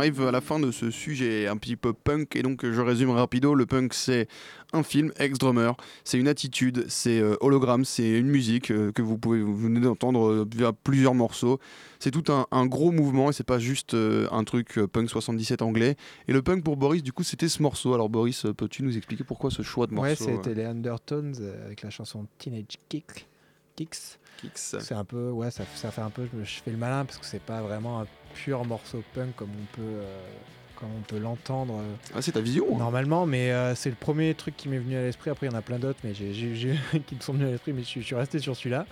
Arrive 0.00 0.22
à 0.22 0.30
la 0.30 0.40
fin 0.40 0.58
de 0.58 0.70
ce 0.70 0.90
sujet 0.90 1.46
un 1.46 1.56
petit 1.56 1.76
peu 1.76 1.92
punk 1.92 2.34
et 2.34 2.42
donc 2.42 2.64
je 2.64 2.80
résume 2.80 3.10
rapido. 3.10 3.54
Le 3.54 3.66
punk 3.66 3.94
c'est 3.94 4.28
un 4.72 4.82
film 4.82 5.12
ex-drummer, 5.18 5.76
c'est 6.04 6.18
une 6.18 6.28
attitude, 6.28 6.86
c'est 6.88 7.20
euh, 7.20 7.36
hologramme, 7.40 7.84
c'est 7.84 8.18
une 8.18 8.28
musique 8.28 8.70
euh, 8.70 8.92
que 8.92 9.02
vous 9.02 9.18
pouvez 9.18 9.42
vous 9.42 9.56
venez 9.56 9.80
d'entendre 9.80 10.30
euh, 10.30 10.48
via 10.54 10.72
plusieurs 10.72 11.14
morceaux. 11.14 11.58
C'est 11.98 12.10
tout 12.10 12.32
un, 12.32 12.46
un 12.50 12.66
gros 12.66 12.92
mouvement 12.92 13.30
et 13.30 13.32
c'est 13.32 13.44
pas 13.44 13.58
juste 13.58 13.94
un 13.94 14.44
truc 14.44 14.80
punk 14.90 15.10
77 15.10 15.60
anglais. 15.60 15.96
Et 16.28 16.32
le 16.32 16.40
punk 16.40 16.64
pour 16.64 16.78
Boris, 16.78 17.02
du 17.02 17.12
coup, 17.12 17.24
c'était 17.24 17.48
ce 17.48 17.62
morceau. 17.62 17.92
Alors 17.92 18.08
Boris, 18.08 18.46
peux-tu 18.56 18.82
nous 18.82 18.96
expliquer 18.96 19.22
pourquoi 19.22 19.50
ce 19.50 19.60
choix 19.60 19.86
de 19.86 19.92
morceau 19.92 20.08
Ouais, 20.08 20.36
c'était 20.36 20.54
les 20.54 20.64
Undertones 20.64 21.34
avec 21.66 21.82
la 21.82 21.90
chanson 21.90 22.26
Teenage 22.38 22.78
Kick. 22.88 23.26
Kicks. 23.76 24.18
Kicks 24.38 24.58
C'est 24.58 24.94
un 24.94 25.04
peu, 25.04 25.30
ouais, 25.30 25.50
ça, 25.50 25.64
ça 25.74 25.90
fait 25.90 26.00
un 26.00 26.10
peu, 26.10 26.26
je 26.42 26.60
fais 26.60 26.70
le 26.70 26.76
malin 26.76 27.04
parce 27.04 27.18
que 27.18 27.26
c'est 27.26 27.42
pas 27.42 27.60
vraiment 27.60 28.00
un 28.00 28.06
pur 28.34 28.64
morceau 28.64 29.02
punk 29.14 29.34
comme 29.36 29.50
on 29.50 29.76
peut, 29.76 29.82
euh, 29.82 30.20
comme 30.76 30.88
on 30.98 31.02
peut 31.02 31.18
l'entendre 31.18 31.80
Ah, 32.14 32.22
c'est 32.22 32.32
ta 32.32 32.40
vision 32.40 32.66
hein. 32.74 32.78
normalement, 32.78 33.26
mais 33.26 33.50
euh, 33.52 33.74
c'est 33.74 33.90
le 33.90 33.96
premier 33.96 34.34
truc 34.34 34.56
qui 34.56 34.68
m'est 34.68 34.78
venu 34.78 34.96
à 34.96 35.02
l'esprit. 35.02 35.30
Après, 35.30 35.46
il 35.46 35.52
y 35.52 35.54
en 35.54 35.58
a 35.58 35.62
plein 35.62 35.78
d'autres, 35.78 35.98
mais 36.04 36.14
j'ai, 36.14 36.32
j'ai- 36.32 36.54
j'ai- 36.56 36.78
qui 37.06 37.14
me 37.16 37.20
sont 37.20 37.32
venus 37.34 37.48
à 37.48 37.50
l'esprit, 37.50 37.72
mais 37.72 37.82
je, 37.82 37.86
suis- 37.88 38.00
je 38.00 38.06
suis 38.06 38.14
resté 38.16 38.38
sur 38.38 38.56
celui-là. 38.56 38.86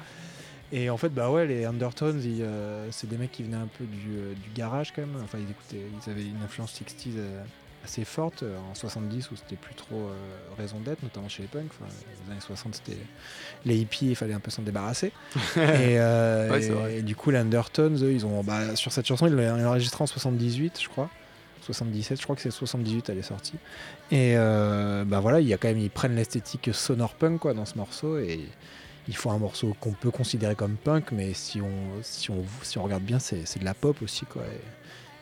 Et 0.70 0.90
en 0.90 0.98
fait, 0.98 1.08
bah 1.08 1.30
ouais, 1.30 1.46
les 1.46 1.64
Undertones, 1.64 2.20
ils, 2.22 2.42
euh, 2.42 2.86
c'est 2.90 3.08
des 3.08 3.16
mecs 3.16 3.32
qui 3.32 3.42
venaient 3.42 3.56
un 3.56 3.68
peu 3.78 3.84
du, 3.84 4.08
du 4.34 4.50
garage 4.54 4.92
quand 4.94 5.00
même. 5.00 5.16
Enfin, 5.24 5.38
ils 5.38 5.50
écoutaient, 5.50 5.86
ils 6.06 6.10
avaient 6.10 6.22
une 6.26 6.42
influence 6.44 6.78
60s 6.78 7.12
euh, 7.16 7.42
assez 7.84 8.04
forte 8.04 8.42
euh, 8.42 8.56
en 8.70 8.74
70 8.74 9.30
où 9.30 9.36
c'était 9.36 9.56
plus 9.56 9.74
trop 9.74 9.96
euh, 9.96 10.14
raison 10.58 10.78
d'être, 10.80 11.02
notamment 11.02 11.28
chez 11.28 11.42
les 11.42 11.48
punks. 11.48 11.70
Enfin, 11.80 11.90
les 12.26 12.32
années 12.32 12.40
60, 12.40 12.74
c'était 12.74 12.98
les 13.64 13.76
hippies, 13.78 14.08
il 14.10 14.16
fallait 14.16 14.34
un 14.34 14.40
peu 14.40 14.50
s'en 14.50 14.62
débarrasser. 14.62 15.12
et, 15.56 15.98
euh, 15.98 16.50
Ouais, 16.50 16.98
et- 16.98 17.02
du 17.02 17.14
coup, 17.16 17.30
les 17.30 17.38
Undertones, 17.38 17.96
eux, 18.02 18.12
ils 18.12 18.26
ont, 18.26 18.42
bah, 18.42 18.74
sur 18.76 18.92
cette 18.92 19.06
chanson, 19.06 19.26
ils 19.26 19.32
l'ont 19.32 19.66
enregistrée 19.66 20.02
en 20.02 20.06
78, 20.06 20.80
je 20.82 20.88
crois. 20.88 21.08
77, 21.62 22.18
je 22.18 22.22
crois 22.24 22.34
que 22.36 22.42
c'est 22.42 22.50
78, 22.50 23.10
elle 23.10 23.18
est 23.18 23.22
sortie. 23.22 23.56
Et 24.10 24.34
euh, 24.36 25.04
bah 25.04 25.20
voilà, 25.20 25.40
il 25.40 25.46
y 25.48 25.52
a 25.52 25.58
quand 25.58 25.68
même, 25.68 25.78
ils 25.78 25.90
prennent 25.90 26.14
l'esthétique 26.16 26.70
sonore 26.72 27.12
punk 27.14 27.40
quoi 27.40 27.52
dans 27.52 27.66
ce 27.66 27.76
morceau 27.76 28.18
et 28.18 28.40
il 29.06 29.14
faut 29.16 29.30
un 29.30 29.36
morceau 29.38 29.76
qu'on 29.78 29.92
peut 29.92 30.10
considérer 30.10 30.54
comme 30.54 30.76
punk, 30.76 31.12
mais 31.12 31.34
si 31.34 31.60
on, 31.60 31.68
si 32.02 32.30
on, 32.30 32.42
si 32.62 32.78
on 32.78 32.84
regarde 32.84 33.02
bien, 33.02 33.18
c'est 33.18 33.46
c'est 33.46 33.58
de 33.58 33.64
la 33.66 33.74
pop 33.74 34.00
aussi 34.02 34.24
quoi. 34.24 34.42
Et, 34.44 34.60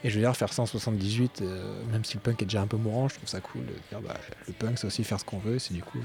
et 0.04 0.10
je 0.10 0.14
veux 0.14 0.20
dire, 0.20 0.36
faire 0.36 0.52
ça 0.52 0.62
en 0.62 0.66
78, 0.66 1.40
euh, 1.42 1.82
même 1.90 2.04
si 2.04 2.14
le 2.14 2.20
punk 2.20 2.42
est 2.42 2.46
déjà 2.46 2.60
un 2.62 2.66
peu 2.66 2.76
mourant, 2.76 3.08
je 3.08 3.16
trouve 3.16 3.28
ça 3.28 3.40
cool 3.40 3.62
de 3.62 3.72
dire 3.90 4.00
bah, 4.06 4.14
le 4.46 4.52
punk 4.52 4.78
c'est 4.78 4.86
aussi 4.86 5.04
faire 5.04 5.18
ce 5.20 5.24
qu'on 5.24 5.38
veut, 5.38 5.58
c'est 5.58 5.74
du 5.74 5.82
coup 5.82 5.98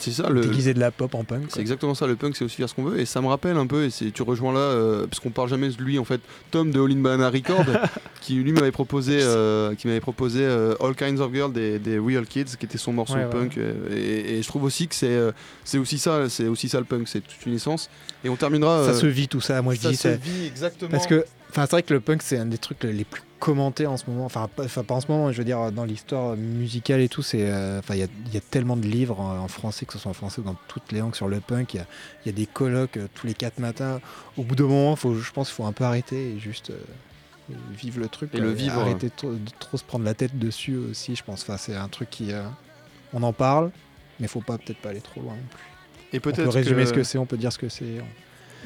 C'est 0.00 0.10
ça 0.10 0.28
le. 0.28 0.40
déguiser 0.40 0.74
de 0.74 0.80
la 0.80 0.90
pop 0.90 1.14
en 1.14 1.22
punk. 1.22 1.44
C'est 1.50 1.60
exactement 1.60 1.94
ça, 1.94 2.06
le 2.08 2.16
punk 2.16 2.34
c'est 2.36 2.44
aussi 2.44 2.56
faire 2.56 2.68
ce 2.68 2.74
qu'on 2.74 2.82
veut 2.84 2.98
et 2.98 3.04
ça 3.06 3.20
me 3.20 3.26
rappelle 3.28 3.56
un 3.56 3.66
peu 3.66 3.84
et 3.84 3.90
c'est 3.90 4.10
tu 4.10 4.22
rejoins 4.22 4.52
là 4.52 4.58
euh, 4.58 5.06
parce 5.06 5.20
qu'on 5.20 5.30
parle 5.30 5.48
jamais 5.48 5.68
de 5.68 5.80
lui 5.82 5.98
en 6.00 6.04
fait 6.04 6.20
Tom 6.50 6.70
de 6.72 6.80
All 6.80 6.90
in 6.90 6.96
Banana 7.00 7.30
Record 7.30 7.64
qui 8.20 8.34
lui 8.36 8.50
m'avait 8.52 8.72
proposé 8.72 9.20
euh, 9.22 9.74
qui 9.76 9.86
m'avait 9.86 10.00
proposé 10.00 10.44
All 10.80 10.94
Kinds 10.96 11.20
of 11.20 11.32
Girls 11.32 11.52
des, 11.52 11.78
des 11.78 11.98
Real 11.98 12.26
Kids 12.26 12.56
qui 12.58 12.66
était 12.66 12.78
son 12.78 12.92
morceau 12.92 13.14
Ouais, 13.14 13.30
punk 13.30 13.56
Et, 13.92 14.38
et 14.38 14.42
je 14.42 14.48
trouve 14.48 14.64
aussi 14.64 14.88
que 14.88 14.94
c'est 14.96 15.16
c'est 15.64 15.78
aussi 15.78 15.98
ça 15.98 16.28
c'est 16.28 16.48
aussi 16.48 16.68
ça 16.68 16.78
le 16.80 16.86
punk 16.86 17.06
c'est 17.06 17.20
toute 17.20 17.44
une 17.46 17.54
essence 17.54 17.88
et 18.24 18.28
on 18.30 18.36
terminera 18.36 18.84
Ça 18.86 18.94
se 18.94 19.06
vit 19.06 19.28
tout 19.28 19.42
ça, 19.42 19.60
moi 19.62 19.74
je 19.74 19.80
ça 19.80 19.90
dis 19.90 19.96
se 19.96 20.02
ça. 20.08 20.16
vit 20.16 20.46
exactement 20.46 20.90
Parce 20.90 21.06
que, 21.06 21.24
enfin, 21.50 21.66
c'est 21.66 21.72
vrai 21.72 21.82
que 21.82 21.92
le 21.92 22.00
punk, 22.00 22.22
c'est 22.22 22.38
un 22.38 22.46
des 22.46 22.56
trucs 22.56 22.82
les 22.84 23.04
plus 23.04 23.20
commentés 23.44 23.86
en 23.86 23.96
ce 23.96 24.08
moment. 24.08 24.24
Enfin, 24.24 24.48
pas, 24.48 24.64
en 24.94 25.00
ce 25.00 25.06
moment, 25.08 25.30
je 25.30 25.38
veux 25.38 25.44
dire, 25.44 25.70
dans 25.70 25.84
l'histoire 25.84 26.36
musicale 26.36 27.00
et 27.00 27.08
tout, 27.08 27.22
c'est. 27.22 27.42
euh, 27.50 27.78
Enfin, 27.80 27.94
il 27.94 28.00
y 28.00 28.34
y 28.34 28.36
a 28.38 28.40
tellement 28.40 28.76
de 28.76 28.86
livres 28.86 29.20
en, 29.20 29.38
en 29.38 29.48
français, 29.48 29.84
que 29.84 29.92
ce 29.92 29.98
soit 29.98 30.10
en 30.10 30.14
français 30.14 30.40
ou 30.40 30.44
dans 30.44 30.56
toutes 30.68 30.90
les 30.92 31.00
langues 31.00 31.14
sur 31.14 31.28
le 31.28 31.40
punk. 31.40 31.74
Il 31.74 31.76
y 31.76 31.80
a, 31.80 31.86
il 32.24 32.26
y 32.26 32.34
a 32.34 32.36
des 32.36 32.46
colloques 32.46 32.96
euh, 32.96 33.06
tous 33.14 33.26
les 33.26 33.34
quatre 33.34 33.58
matins. 33.58 34.00
Au 34.38 34.42
bout 34.42 34.54
d'un 34.56 34.64
moment, 34.66 34.96
faut, 34.96 35.14
je 35.14 35.30
pense 35.32 35.48
qu'il 35.48 35.56
faut 35.56 35.66
un 35.66 35.72
peu 35.72 35.84
arrêter 35.84 36.32
et 36.34 36.38
juste. 36.38 36.70
euh, 36.70 36.78
vivre 37.76 38.00
le 38.00 38.08
truc 38.08 38.30
Et 38.32 38.40
le 38.40 38.50
vivre, 38.50 38.80
arrêter 38.80 39.08
de 39.08 39.12
trop, 39.14 39.30
de 39.32 39.50
trop 39.58 39.76
se 39.76 39.84
prendre 39.84 40.04
la 40.06 40.14
tête 40.14 40.38
dessus 40.38 40.76
aussi 40.78 41.14
je 41.14 41.22
pense 41.22 41.42
enfin 41.42 41.58
c'est 41.58 41.76
un 41.76 41.88
truc 41.88 42.08
qui 42.08 42.30
on 43.12 43.22
en 43.22 43.34
parle 43.34 43.70
mais 44.18 44.28
faut 44.28 44.40
pas 44.40 44.56
peut-être 44.56 44.78
pas 44.78 44.88
aller 44.88 45.02
trop 45.02 45.20
loin 45.20 45.34
non 45.34 45.48
plus 45.50 45.62
et 46.14 46.16
on 46.16 46.20
peut 46.20 46.32
peut-être 46.32 46.50
résumer 46.54 46.84
que- 46.84 46.88
ce 46.88 46.94
que 46.94 47.02
c'est 47.02 47.18
on 47.18 47.26
peut 47.26 47.36
dire 47.36 47.52
ce 47.52 47.58
que 47.58 47.68
c'est 47.68 48.00
on- 48.00 48.06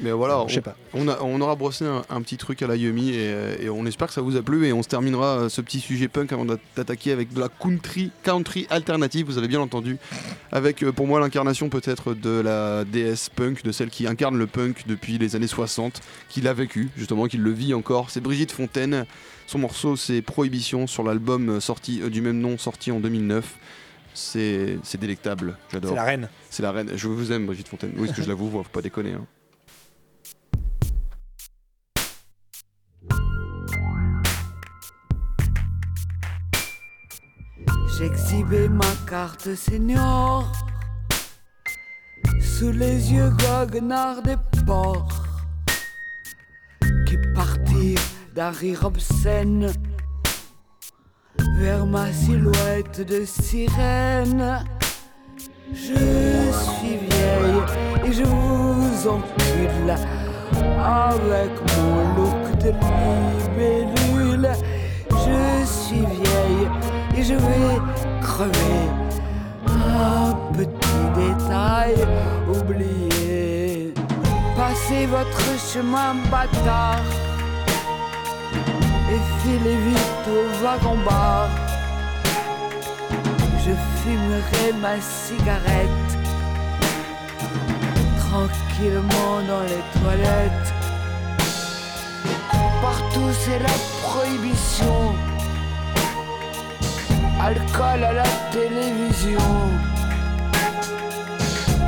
mais 0.01 0.11
voilà 0.11 0.43
je 0.47 0.53
sais 0.55 0.61
pas 0.61 0.75
On, 0.93 1.07
a- 1.07 1.19
on 1.21 1.39
aura 1.41 1.55
brossé 1.55 1.85
un, 1.85 2.03
un 2.09 2.21
petit 2.21 2.37
truc 2.37 2.61
à 2.61 2.67
la 2.67 2.75
Yumi 2.75 3.09
et, 3.11 3.63
et 3.65 3.69
on 3.69 3.85
espère 3.85 4.07
que 4.07 4.13
ça 4.13 4.21
vous 4.21 4.35
a 4.37 4.41
plu 4.41 4.65
et 4.67 4.73
on 4.73 4.81
se 4.83 4.87
terminera 4.87 5.25
euh, 5.39 5.49
ce 5.49 5.61
petit 5.61 5.79
sujet 5.79 6.07
punk 6.07 6.31
avant 6.31 6.45
d'a- 6.45 6.57
d'attaquer 6.75 7.11
avec 7.11 7.33
de 7.33 7.39
la 7.39 7.49
country, 7.49 8.11
country 8.23 8.67
alternative, 8.69 9.25
vous 9.25 9.37
avez 9.37 9.47
bien 9.47 9.59
entendu, 9.61 9.97
avec 10.51 10.83
euh, 10.83 10.91
pour 10.91 11.07
moi 11.07 11.19
l'incarnation 11.19 11.69
peut-être 11.69 12.13
de 12.13 12.39
la 12.41 12.85
déesse 12.85 13.29
punk, 13.29 13.63
de 13.63 13.71
celle 13.71 13.89
qui 13.89 14.07
incarne 14.07 14.37
le 14.37 14.47
punk 14.47 14.85
depuis 14.87 15.17
les 15.17 15.35
années 15.35 15.47
60, 15.47 16.01
qui 16.29 16.41
l'a 16.41 16.53
vécu 16.53 16.89
justement, 16.97 17.27
qui 17.27 17.37
le 17.37 17.51
vit 17.51 17.73
encore, 17.73 18.09
c'est 18.09 18.21
Brigitte 18.21 18.51
Fontaine, 18.51 19.05
son 19.47 19.59
morceau 19.59 19.95
c'est 19.95 20.21
Prohibition 20.21 20.87
sur 20.87 21.03
l'album 21.03 21.49
euh, 21.49 21.59
sorti 21.59 22.01
euh, 22.01 22.09
du 22.09 22.21
même 22.21 22.39
nom 22.39 22.57
sorti 22.57 22.91
en 22.91 22.99
2009. 22.99 23.55
C'est 24.13 24.77
c'est 24.83 24.99
délectable, 24.99 25.55
j'adore. 25.71 25.91
c'est 25.91 25.95
la 25.95 26.03
reine 26.03 26.29
C'est 26.49 26.63
la 26.63 26.71
reine. 26.71 26.91
Je 26.95 27.07
vous 27.07 27.31
aime, 27.31 27.45
Brigitte 27.45 27.67
Fontaine. 27.67 27.91
Oui, 27.95 28.07
parce 28.07 28.17
que 28.17 28.23
je 28.23 28.27
l'avoue, 28.27 28.49
faut 28.49 28.63
pas 28.63 28.81
déconner. 28.81 29.13
hein. 29.13 29.25
J'exhibais 37.97 38.69
ma 38.69 38.85
carte 39.07 39.55
senior 39.55 40.49
sous 42.39 42.71
les 42.71 43.11
yeux 43.11 43.29
goguenards 43.31 44.21
des 44.21 44.37
porcs 44.65 45.23
qui 47.05 47.17
partirent 47.35 47.99
d'un 48.35 48.51
rire 48.51 48.85
obscène 48.85 49.73
vers 51.57 51.85
ma 51.85 52.11
silhouette 52.13 53.01
de 53.01 53.25
sirène. 53.25 54.63
Je 55.73 55.93
suis 56.53 56.97
vieille 56.97 58.05
et 58.05 58.13
je 58.13 58.23
vous 58.23 59.07
encule 59.09 59.95
avec 60.57 61.51
mon 61.77 61.95
look 62.15 62.57
de 62.59 62.71
libellule. 62.71 64.49
Je 65.09 65.65
suis 65.65 66.05
vieille 66.05 66.67
et 67.17 67.23
je 67.23 67.33
vais 67.33 67.77
crever. 68.21 68.89
Un 69.67 70.33
petit 70.53 71.03
détail 71.15 71.95
oublié. 72.47 73.93
Passez 74.55 75.05
votre 75.05 75.49
chemin 75.73 76.15
bâtard 76.31 77.01
et 79.11 79.21
filez 79.41 79.77
vite 79.87 80.27
au 80.27 80.63
wagon-bar. 80.63 81.47
Je 83.65 83.71
fumerai 84.01 84.73
ma 84.81 84.99
cigarette 84.99 86.08
dans 88.81 89.61
les 89.61 89.99
toilettes. 89.99 90.73
Partout 92.81 93.31
c'est 93.41 93.59
la 93.59 93.75
prohibition. 94.01 95.13
Alcool 97.41 98.03
à 98.03 98.13
la 98.13 98.29
télévision. 98.51 99.49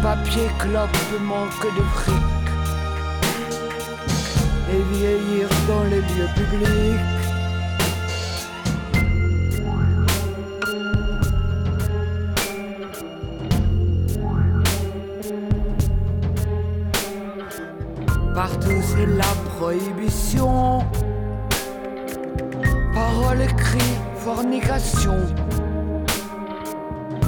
Papier 0.02 0.50
clope 0.60 0.98
manque 1.22 1.66
de 1.78 1.84
fric. 1.96 2.46
Et 4.74 4.82
vieillir 4.94 5.48
dans 5.68 5.84
les 5.84 6.02
lieux 6.02 6.30
publics. 6.36 7.20
Partout 18.62 18.82
c'est 18.82 19.05
la 19.05 19.34
prohibition. 19.57 20.80
Paroles, 22.93 23.47
cris, 23.57 23.97
fornication. 24.18 25.16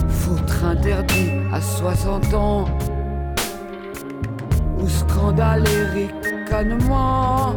Foutre 0.09 0.65
interdit 0.65 1.31
à 1.51 1.61
60 1.61 2.33
ans. 2.33 2.65
Ou 4.79 4.87
scandale 4.87 5.63
et 5.67 6.05
ricanement. 6.05 7.55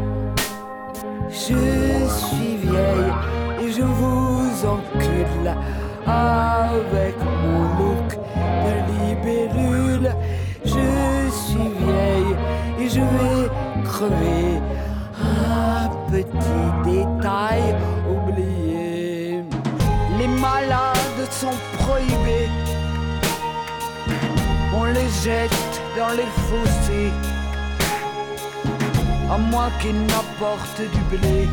Je 1.29 2.07
suis 2.09 2.57
vieille 2.63 3.13
et 3.61 3.73
je 3.73 3.83
vous 3.83 4.67
encule 4.67 5.55
avec 6.07 7.17
mon 7.43 7.63
look 7.79 8.19
de 8.65 8.75
libellule. 9.05 10.15
Je 10.65 11.31
suis 11.31 11.69
vieille 11.79 12.37
et 12.81 12.89
je 12.89 13.01
vais 13.01 13.46
Un 13.99 15.89
petit 16.11 16.67
détail 16.85 17.63
oublié. 18.15 19.43
Les 20.19 20.29
malades 20.29 21.31
sont 21.31 21.57
prohibés. 21.79 22.51
On 24.75 24.85
les 24.85 25.09
jette 25.25 25.81
dans 25.97 26.13
les 26.15 26.31
fossés. 26.49 27.13
À 29.33 29.39
moins 29.39 29.71
qu'ils 29.81 30.03
n'apportent 30.07 30.83
du 30.95 31.17
blé. 31.17 31.49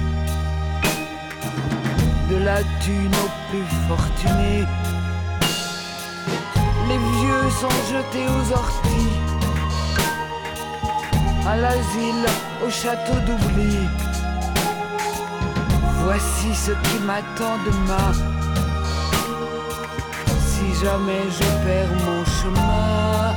de 2.30 2.38
la 2.44 2.60
thune 2.82 3.16
aux 3.24 3.34
plus 3.50 3.70
fortunés. 3.88 4.66
Les 6.90 6.98
vieux 6.98 7.50
sont 7.62 7.78
jetés 7.92 8.28
aux 8.36 8.48
orties, 8.54 9.13
à 11.46 11.58
l'asile, 11.58 12.26
au 12.66 12.70
château 12.70 13.18
d'oubli. 13.26 13.78
Voici 16.04 16.54
ce 16.54 16.72
qui 16.72 17.00
m'attend 17.06 17.58
demain. 17.66 18.12
Si 20.40 20.68
jamais 20.82 21.24
je 21.30 21.48
perds 21.66 21.96
mon 22.06 22.24
chemin. 22.26 23.34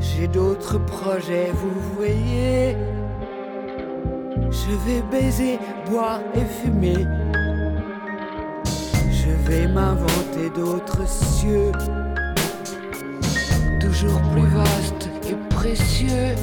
J'ai 0.00 0.28
d'autres 0.28 0.78
projets, 0.78 1.52
vous 1.52 1.80
voyez. 1.96 2.76
Je 4.50 4.72
vais 4.84 5.02
baiser, 5.10 5.58
boire 5.88 6.20
et 6.34 6.44
fumer. 6.62 7.06
Je 9.10 9.30
vais 9.48 9.66
m'inventer 9.66 10.50
d'autres 10.54 11.06
cieux, 11.06 11.72
toujours 13.80 14.20
plus 14.32 14.46
vastes 14.46 15.08
et 15.28 15.36
précieux. 15.54 16.34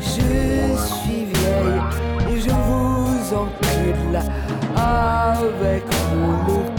Je 0.00 0.76
suis 0.76 1.24
vieille 1.24 1.82
et 2.30 2.40
je 2.40 2.50
vous 2.50 3.34
encule 3.34 4.18
avec 4.76 5.84
mon 6.14 6.32
look 6.46 6.76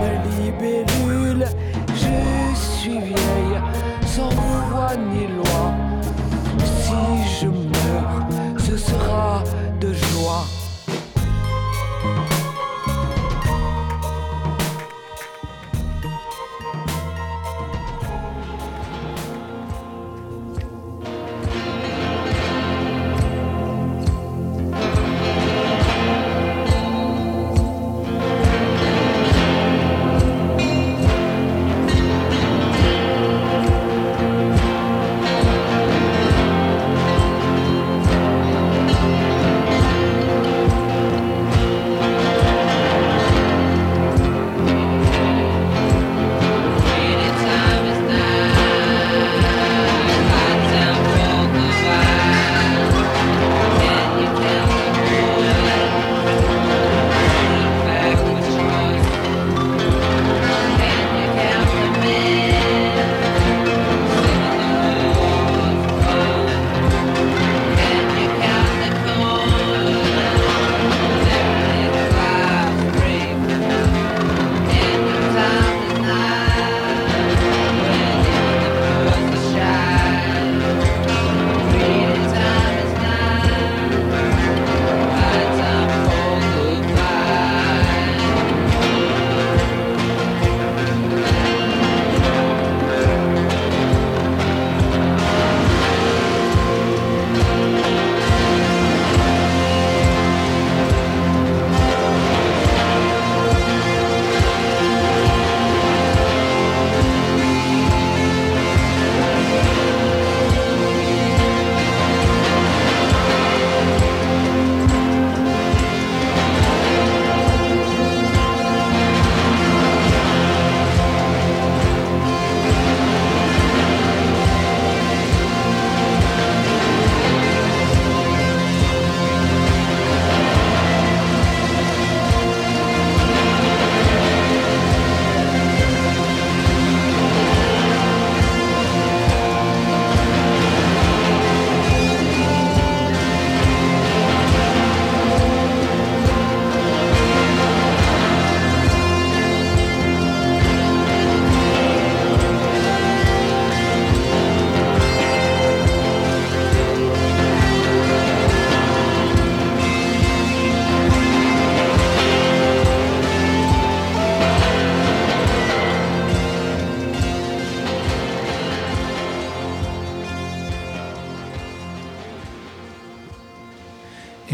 de 0.00 0.42
libellule. 0.42 1.46
Je 1.94 2.54
suis 2.54 2.98
vieille 3.00 3.58
sans 4.06 4.30
voix 4.30 4.96
ni 4.96 5.26
loi. 5.28 5.74
Si 6.64 7.40
je 7.40 7.46
meurs, 7.46 8.26
ce 8.58 8.76
sera 8.76 9.42
de 9.80 9.92
joie. 9.92 10.63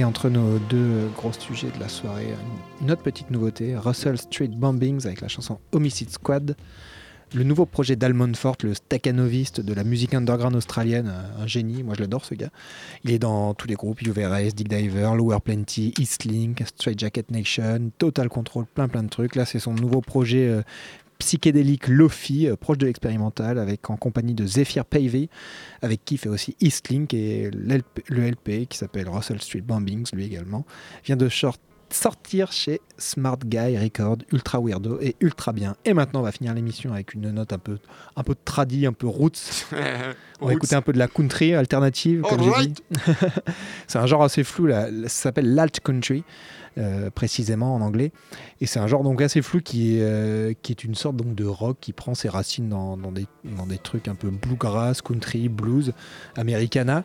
Et 0.01 0.05
entre 0.05 0.31
nos 0.31 0.59
deux 0.59 1.11
gros 1.15 1.31
sujets 1.31 1.71
de 1.71 1.79
la 1.79 1.91
soirée, 1.91 2.29
une 2.81 2.91
autre 2.91 3.03
petite 3.03 3.31
nouveauté, 3.31 3.77
Russell 3.77 4.17
Street 4.17 4.49
Bombings 4.49 5.05
avec 5.05 5.21
la 5.21 5.29
chanson 5.29 5.61
Homicide 5.73 6.09
Squad. 6.09 6.57
Le 7.35 7.45
nouveau 7.45 7.67
projet 7.67 7.97
d'Almond 7.97 8.33
Fort, 8.35 8.57
le 8.65 8.73
staccanoviste 8.73 9.61
de 9.61 9.75
la 9.75 9.85
musique 9.85 10.15
underground 10.15 10.57
australienne, 10.57 11.13
un 11.39 11.47
génie, 11.47 11.83
moi 11.83 11.95
je 11.97 12.01
l'adore 12.01 12.25
ce 12.25 12.35
gars. 12.35 12.49
Il 13.05 13.11
est 13.11 13.19
dans 13.19 13.53
tous 13.53 13.69
les 13.69 13.75
groupes, 13.75 14.01
UVRS, 14.01 14.55
Dick 14.55 14.69
Diver, 14.69 15.11
Lower 15.15 15.37
Plenty, 15.45 15.93
Eastlink, 15.99 16.65
Straight 16.67 16.99
Jacket 16.99 17.31
Nation, 17.31 17.91
Total 17.99 18.31
Control, 18.31 18.65
plein 18.65 18.89
plein 18.89 19.03
de 19.03 19.11
trucs. 19.11 19.37
Là 19.37 19.45
c'est 19.45 19.59
son 19.59 19.75
nouveau 19.75 20.01
projet 20.01 20.49
euh, 20.49 20.63
psychédélique 21.21 21.87
Lofi, 21.87 22.49
euh, 22.49 22.57
proche 22.57 22.79
de 22.79 22.87
l'expérimental, 22.87 23.59
avec 23.59 23.89
en 23.91 23.97
compagnie 23.97 24.35
de 24.35 24.45
Zephyr 24.47 24.85
Pavey, 24.85 25.29
avec 25.83 26.05
qui 26.05 26.17
fait 26.17 26.29
aussi 26.29 26.57
Eastlink 26.61 27.15
et 27.15 27.51
l'LP 27.53 28.03
le 28.09 28.29
LP 28.29 28.67
qui 28.69 28.77
s'appelle 28.79 29.09
Russell 29.09 29.41
Street 29.41 29.61
Bombings, 29.61 30.07
lui 30.13 30.25
également, 30.25 30.67
vient 31.05 31.17
de 31.17 31.29
short- 31.29 31.61
sortir 31.93 32.53
chez 32.53 32.81
Smart 32.99 33.39
Guy 33.45 33.77
Record, 33.77 34.19
ultra 34.33 34.61
weirdo 34.61 34.99
et 35.01 35.17
ultra 35.21 35.53
bien. 35.53 35.75
Et 35.85 35.93
maintenant 35.93 36.21
on 36.21 36.23
va 36.23 36.31
finir 36.33 36.55
l'émission 36.55 36.93
avec 36.93 37.15
une 37.15 37.31
note 37.33 37.53
un 37.53 37.59
peu, 37.59 37.79
un 38.17 38.23
peu 38.23 38.35
tradie, 38.45 38.87
un 38.87 38.93
peu 38.93 39.07
roots. 39.09 39.67
On 40.43 40.47
va 40.47 40.55
écouter 40.55 40.75
un 40.75 40.81
peu 40.83 40.95
de 40.95 40.99
la 40.99 41.07
country 41.09 41.53
alternative, 41.53 42.23
comme 42.23 42.41
j'ai 42.43 42.69
dit. 42.69 42.75
C'est 43.89 43.99
un 43.99 44.07
genre 44.07 44.23
assez 44.23 44.43
flou, 44.43 44.65
là. 44.67 44.87
ça 45.03 45.09
s'appelle 45.09 45.53
l'alt 45.55 45.81
country. 45.81 46.25
Euh, 46.79 47.11
précisément 47.11 47.75
en 47.75 47.81
anglais. 47.81 48.13
Et 48.61 48.67
c'est 48.67 48.79
un 48.79 48.87
genre 48.87 49.03
donc 49.03 49.21
assez 49.23 49.43
flou 49.43 49.61
qui 49.61 49.97
est, 49.97 50.03
euh, 50.03 50.53
une 50.85 50.95
sorte 50.95 51.17
donc 51.17 51.35
de 51.35 51.45
rock 51.45 51.77
qui 51.81 51.93
prend 51.93 52.15
ses 52.15 52.29
racines 52.29 52.69
dans, 52.69 52.97
des, 52.97 53.27
trucs 53.79 54.07
un 54.07 54.15
peu 54.15 54.31
bluegrass, 54.31 55.03
country, 55.03 55.49
blues, 55.49 55.93
americana. 56.37 57.03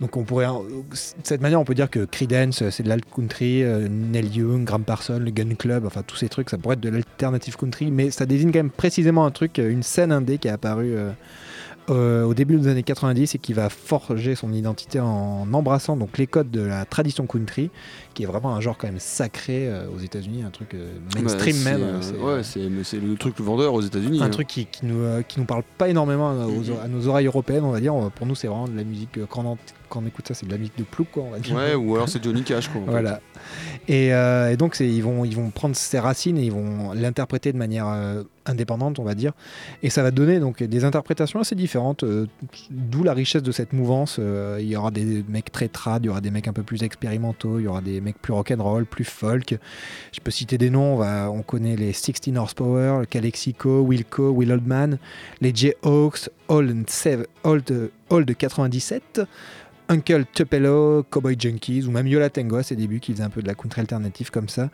Donc 0.00 0.16
on 0.16 0.22
pourrait, 0.22 0.46
de 0.46 0.96
cette 1.24 1.40
manière, 1.40 1.60
on 1.60 1.64
peut 1.64 1.74
dire 1.74 1.90
que 1.90 2.04
Creedence, 2.04 2.68
c'est 2.70 2.84
de 2.84 2.88
l'alt 2.88 3.04
country, 3.12 3.64
euh, 3.64 3.88
Neil 3.88 4.28
Young, 4.28 4.64
Graham 4.64 4.84
Parsons, 4.84 5.18
le 5.18 5.32
Gun 5.32 5.56
Club, 5.56 5.84
enfin 5.84 6.02
tous 6.06 6.16
ces 6.16 6.28
trucs, 6.28 6.48
ça 6.48 6.56
pourrait 6.56 6.74
être 6.74 6.80
de 6.80 6.88
l'alternative 6.90 7.56
country, 7.56 7.90
mais 7.90 8.12
ça 8.12 8.24
désigne 8.24 8.52
quand 8.52 8.60
même 8.60 8.70
précisément 8.70 9.26
un 9.26 9.32
truc, 9.32 9.58
une 9.58 9.82
scène 9.82 10.12
indé 10.12 10.38
qui 10.38 10.46
est 10.46 10.52
apparue 10.52 10.94
euh, 11.90 12.24
au 12.24 12.34
début 12.34 12.56
des 12.56 12.68
années 12.68 12.82
90 12.82 13.34
et 13.34 13.38
qui 13.38 13.52
va 13.52 13.68
forger 13.70 14.34
son 14.34 14.52
identité 14.52 15.00
en 15.00 15.46
embrassant 15.52 15.96
donc 15.96 16.18
les 16.18 16.26
codes 16.26 16.50
de 16.50 16.60
la 16.60 16.84
tradition 16.84 17.26
country, 17.26 17.70
qui 18.14 18.22
est 18.22 18.26
vraiment 18.26 18.54
un 18.54 18.60
genre 18.60 18.76
quand 18.78 18.88
même 18.88 18.98
sacré 18.98 19.68
euh, 19.68 19.86
aux 19.94 19.98
États-Unis, 19.98 20.42
un 20.42 20.50
truc 20.50 20.74
euh, 20.74 20.92
mainstream 21.20 21.56
Bah, 21.64 21.70
même. 21.70 21.82
euh, 21.82 22.02
c'est, 22.42 22.60
ouais, 22.60 22.82
c'est, 22.84 22.98
le 23.00 23.16
truc 23.16 23.40
vendeur 23.40 23.74
aux 23.74 23.80
États-Unis. 23.82 24.20
un 24.22 24.26
hein. 24.26 24.30
truc 24.30 24.46
qui, 24.48 24.66
qui 24.66 24.86
nous, 24.86 25.04
qui 25.28 25.40
nous 25.40 25.46
parle 25.46 25.62
pas 25.78 25.88
énormément 25.88 26.32
aux- 26.46 26.78
à 26.82 26.88
nos 26.88 27.06
oreilles 27.08 27.26
européennes, 27.26 27.64
on 27.64 27.70
va 27.72 27.80
dire. 27.80 27.94
Pour 28.14 28.26
nous, 28.26 28.34
c'est 28.34 28.48
vraiment 28.48 28.68
de 28.68 28.76
la 28.76 28.84
musique. 28.84 29.18
Quand 29.88 30.02
on, 30.02 30.06
écoute 30.06 30.28
ça, 30.28 30.34
c'est 30.34 30.46
de 30.46 30.50
la 30.50 30.58
musique 30.58 30.78
de 30.78 30.84
plouc, 30.84 31.08
quoi, 31.12 31.24
on 31.24 31.30
va 31.30 31.38
dire. 31.38 31.54
Ouais, 31.54 31.74
ou 31.74 31.94
alors 31.94 32.08
c'est 32.08 32.22
Johnny 32.22 32.42
Cash. 32.42 32.68
Quoi. 32.68 32.82
Voilà. 32.86 33.20
Et, 33.88 34.12
euh, 34.12 34.52
et 34.52 34.56
donc, 34.56 34.78
ils 34.80 35.02
vont, 35.02 35.24
ils 35.24 35.34
vont 35.34 35.50
prendre 35.50 35.74
ses 35.74 35.98
racines 35.98 36.38
et 36.38 36.44
ils 36.44 36.52
vont 36.52 36.92
l'interpréter 36.92 37.52
de 37.52 37.58
manière 37.58 37.88
euh, 37.88 38.22
indépendante, 38.46 38.98
on 38.98 39.04
va 39.04 39.14
dire. 39.14 39.32
Et 39.82 39.90
ça 39.90 40.02
va 40.02 40.10
donner 40.10 40.40
donc 40.40 40.62
des 40.62 40.84
interprétations 40.84 41.40
assez 41.40 41.54
différentes, 41.54 42.04
euh, 42.04 42.26
d'où 42.70 43.02
la 43.02 43.14
richesse 43.14 43.42
de 43.42 43.52
cette 43.52 43.72
mouvance. 43.72 44.20
Il 44.58 44.66
y 44.66 44.76
aura 44.76 44.90
des 44.90 45.24
mecs 45.28 45.50
très 45.52 45.68
trad, 45.68 46.04
il 46.04 46.06
y 46.06 46.10
aura 46.10 46.20
des 46.20 46.30
mecs 46.30 46.48
un 46.48 46.52
peu 46.52 46.62
plus 46.62 46.82
expérimentaux, 46.82 47.58
il 47.58 47.64
y 47.64 47.68
aura 47.68 47.80
des 47.80 48.00
mecs 48.00 48.20
plus 48.20 48.32
rock'n'roll, 48.32 48.84
plus 48.84 49.04
folk. 49.04 49.56
Je 50.12 50.20
peux 50.20 50.30
citer 50.30 50.58
des 50.58 50.70
noms, 50.70 50.94
on, 50.94 50.96
va, 50.96 51.30
on 51.30 51.42
connaît 51.42 51.76
les 51.76 51.92
16 51.92 52.36
Horsepower, 52.36 53.06
Calexico, 53.08 53.80
Wilco, 53.82 54.30
Will 54.30 54.52
Oldman, 54.52 54.98
les 55.40 55.54
J-Hawks, 55.54 56.30
Old, 56.48 56.86
Old, 57.44 57.90
Old 58.10 58.36
97. 58.36 59.20
Uncle 59.88 60.24
Tupelo, 60.32 61.02
Cowboy 61.04 61.36
Junkies 61.38 61.84
ou 61.86 61.90
même 61.90 62.06
Yola 62.06 62.30
Tango 62.30 62.56
à 62.56 62.62
ses 62.62 62.76
débuts 62.76 63.00
qui 63.00 63.12
faisait 63.12 63.24
un 63.24 63.30
peu 63.30 63.42
de 63.42 63.46
la 63.46 63.54
country 63.54 63.80
alternative 63.80 64.30
comme 64.30 64.48
ça. 64.48 64.70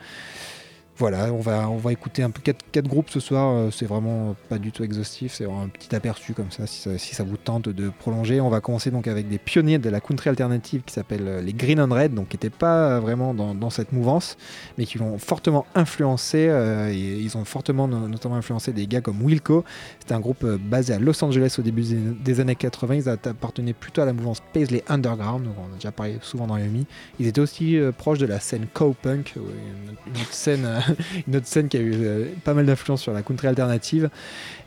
Voilà, 0.97 1.33
on 1.33 1.41
va, 1.41 1.69
on 1.69 1.77
va 1.77 1.91
écouter 1.91 2.23
un 2.23 2.31
peu 2.31 2.41
quatre, 2.41 2.65
quatre 2.71 2.87
groupes 2.87 3.11
ce 3.11 3.19
soir. 3.19 3.53
euh, 3.53 3.71
C'est 3.73 3.87
vraiment 3.87 4.37
pas 4.49 4.59
du 4.59 4.71
tout 4.71 4.85
exhaustif, 4.85 5.33
c'est 5.35 5.45
un 5.45 5.67
petit 5.67 5.93
aperçu 5.93 6.35
comme 6.35 6.53
ça 6.53 6.69
si, 6.69 7.15
ça, 7.15 7.25
vous 7.25 7.37
tente 7.37 7.69
de 7.69 7.89
prolonger. 7.89 8.41
On 8.41 8.49
va 8.49 8.61
commencer 8.61 8.93
donc 8.93 9.09
avec 9.09 9.29
des 9.29 9.39
pionniers 9.39 9.79
de 9.79 9.91
la 9.91 9.99
country 10.01 10.31
alternative 10.31 10.83
qui 10.87 10.95
s'appellent 10.95 11.27
euh, 11.27 11.41
les 11.41 11.53
Green 11.53 11.81
and 11.81 11.93
Red, 11.93 12.15
donc 12.15 12.29
qui 12.29 12.37
n'étaient 12.37 12.49
pas 12.49 13.01
vraiment 13.01 13.35
dans, 13.35 13.71
cette 13.71 13.93
mouvance, 13.93 14.37
mais 14.79 14.85
qui 14.87 14.99
vont 14.99 15.19
fortement 15.19 15.67
influencer. 15.75 16.47
euh, 16.49 16.91
et 16.93 16.95
ils 17.19 17.37
ont 17.37 17.45
fortement 17.45 17.89
no- 17.89 18.07
notamment 18.07 18.37
influencé 18.37 18.73
des 18.73 18.87
gars 18.87 19.01
comme 19.01 19.21
Wilco. 19.21 19.65
C'était 19.99 20.15
un 20.15 20.21
groupe 20.21 20.45
basé 20.47 20.95
à 20.95 21.01
Los 21.01 21.25
Angeles 21.25 21.57
au 21.59 21.63
début 21.63 21.83
des, 21.83 22.39
années 22.41 22.55
80. 22.55 22.95
Ils 22.95 23.09
appartenaient 23.09 23.73
plutôt 23.73 24.03
à 24.03 24.05
la 24.05 24.13
mouvance 24.13 24.41
Paisley 24.53 24.85
Underground, 24.89 25.45
donc 25.45 25.55
on 25.59 25.73
a 25.73 25.75
déjà 25.75 25.91
parlé 25.91 26.19
souvent 26.23 26.47
dans 26.47 26.57
Yumi. 26.57 26.87
Ils 27.19 27.27
étaient 27.27 27.41
aussi 27.41 27.79
proches 27.99 28.19
de 28.19 28.27
la 28.27 28.39
scène 28.39 28.67
cowpunk, 28.73 29.35
une, 29.37 30.15
scène, 30.31 30.69
une 31.27 31.37
autre 31.37 31.47
scène 31.47 31.69
qui 31.69 31.77
a 31.77 31.81
eu 31.81 31.93
euh, 31.95 32.27
pas 32.45 32.55
mal 32.55 32.67
d'influence 32.67 33.03
sur 33.03 33.13
la 33.13 33.23
country 33.23 33.49
alternative. 33.49 34.11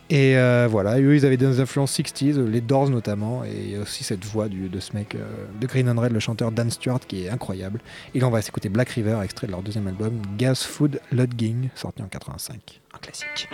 Et 0.09 0.37
euh, 0.37 0.69
voilà, 0.71 0.99
eux 0.99 1.15
ils 1.15 1.25
avaient 1.25 1.35
des 1.35 1.59
influences 1.59 1.99
60s, 1.99 2.37
euh, 2.37 2.49
les 2.49 2.61
Doors 2.61 2.89
notamment, 2.89 3.43
et 3.43 3.77
aussi 3.77 4.05
cette 4.05 4.23
voix 4.23 4.47
de 4.47 4.79
ce 4.79 4.93
mec 4.93 5.17
de 5.59 5.67
Green 5.67 5.89
and 5.89 5.99
Red, 5.99 6.13
le 6.13 6.19
chanteur 6.21 6.53
Dan 6.53 6.69
Stewart, 6.71 7.01
qui 7.01 7.25
est 7.25 7.29
incroyable. 7.29 7.81
Et 8.15 8.21
là 8.21 8.27
on 8.27 8.31
va 8.31 8.41
s'écouter 8.41 8.69
Black 8.69 8.89
River, 8.89 9.19
extrait 9.21 9.47
de 9.47 9.51
leur 9.51 9.61
deuxième 9.61 9.87
album, 9.87 10.13
Gas 10.37 10.65
Food 10.65 11.01
Lodging, 11.11 11.69
sorti 11.75 12.01
en 12.01 12.07
85, 12.07 12.79
un 12.93 12.99
classique. 12.99 13.49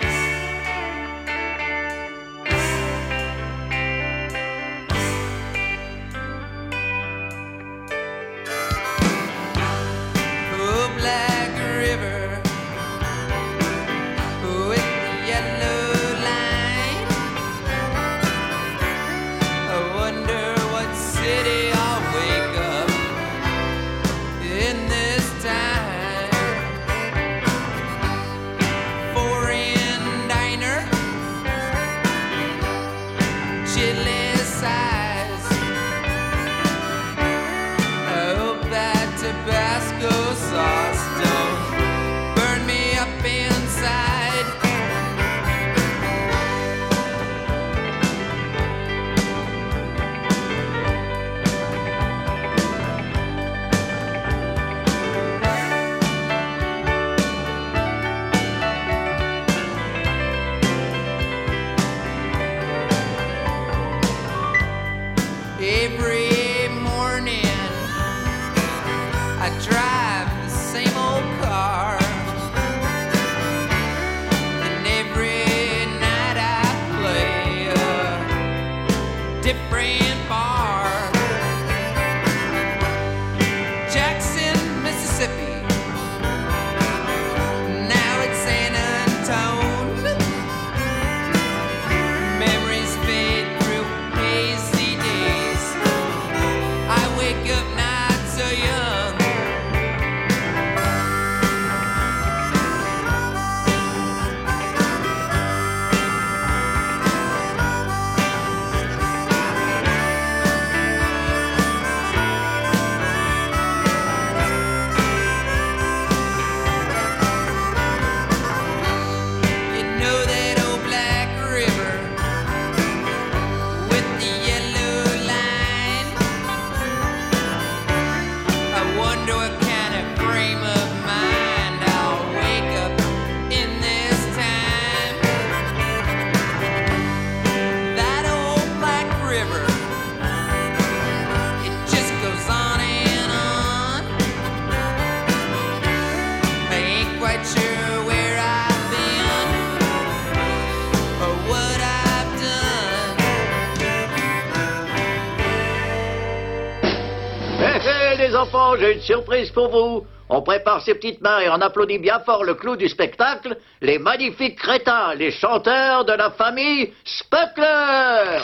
Une 158.93 159.01
surprise 159.01 159.51
pour 159.51 159.69
vous. 159.69 160.05
On 160.29 160.41
prépare 160.41 160.81
ses 160.81 160.95
petites 160.95 161.21
mains 161.21 161.39
et 161.39 161.49
on 161.49 161.61
applaudit 161.61 161.99
bien 161.99 162.19
fort 162.19 162.43
le 162.43 162.53
clou 162.53 162.75
du 162.75 162.87
spectacle, 162.87 163.57
les 163.81 163.99
magnifiques 163.99 164.57
crétins, 164.57 165.13
les 165.15 165.31
chanteurs 165.31 166.05
de 166.05 166.13
la 166.13 166.31
famille 166.31 166.93
Spuckler. 167.03 168.41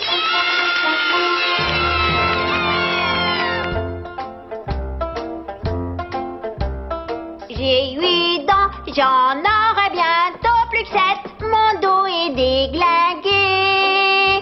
j'ai 7.59 7.91
huit 7.91 8.45
dents, 8.47 8.71
j'en 8.95 9.37
aurai 9.37 9.89
bientôt 9.91 10.61
plus 10.71 10.83
que 10.83 10.89
sept. 10.89 11.19
Mon 11.41 11.79
dos 11.81 12.05
est 12.05 12.29
déglingué. 12.33 14.41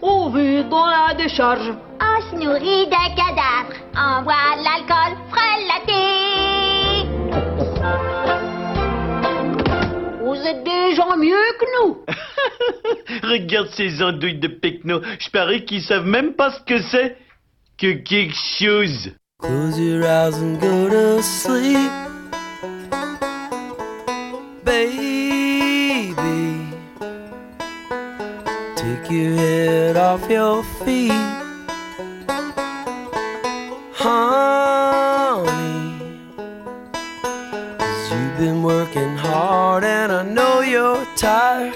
On 0.00 0.30
vit 0.30 0.62
dans 0.64 0.86
la 0.86 1.12
décharge. 1.14 1.74
Se 2.30 2.36
nourrit 2.36 2.86
de 2.86 3.16
cadavres. 3.16 3.76
On 3.94 4.22
boit 4.22 4.56
de 4.56 4.62
l'alcool 4.64 5.12
frelaté. 5.30 6.02
Vous 10.24 10.36
êtes 10.46 10.64
des 10.64 10.94
gens 10.96 11.16
mieux 11.16 11.48
que 11.58 11.66
nous. 11.76 12.04
Regarde 13.22 13.68
ces 13.74 14.02
andouilles 14.02 14.38
de 14.38 14.48
pecno. 14.48 15.00
Je 15.18 15.30
parie 15.30 15.64
qu'ils 15.64 15.82
savent 15.82 16.06
même 16.06 16.34
pas 16.34 16.50
ce 16.50 16.60
que 16.60 16.82
c'est 16.90 17.16
que 17.78 17.92
quelque 17.92 18.34
chose. 18.58 19.12
Close 19.40 19.78
your 19.78 20.02
eyes 20.04 20.34
and 20.40 20.58
go 20.60 20.88
to 20.88 21.22
sleep. 21.22 21.90
Baby, 24.64 26.16
take 28.74 29.10
your 29.10 29.36
head 29.36 29.96
off 29.96 30.28
your 30.28 30.64
feet. 30.84 31.15
Tired. 41.26 41.74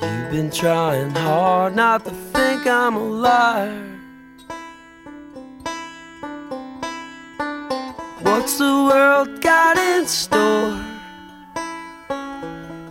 You've 0.00 0.30
been 0.30 0.50
trying 0.50 1.10
hard 1.10 1.76
not 1.76 2.06
to 2.06 2.10
think 2.32 2.66
I'm 2.66 2.96
a 2.96 3.06
liar. 3.26 3.82
What's 8.22 8.56
the 8.56 8.74
world 8.88 9.42
got 9.42 9.76
in 9.76 10.06
store? 10.06 10.72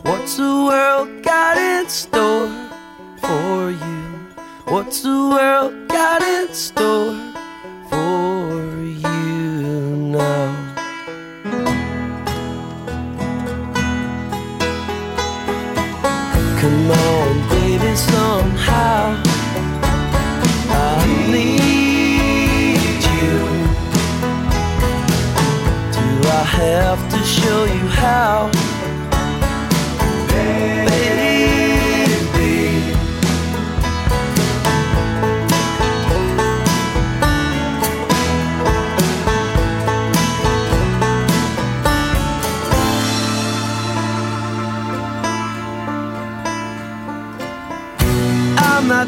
What's 0.08 0.38
the 0.38 0.56
world 0.70 1.10
got 1.24 1.58
in 1.58 1.90
store 1.90 2.52
for 3.26 3.72
you? 3.72 4.02
What's 4.72 5.02
the 5.02 5.20
world 5.36 5.74
got 5.88 6.22
in 6.22 6.54
store 6.54 7.18
for 7.90 8.10
you 8.20 8.35
somehow 17.96 19.22
I 20.70 21.06
need 21.32 23.02
you. 23.16 23.38
Do 25.96 26.30
I 26.30 26.44
have 26.44 27.02
to 27.12 27.20
show 27.24 27.64
you 27.66 27.88
how? 27.88 28.75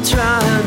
Trying 0.04 0.57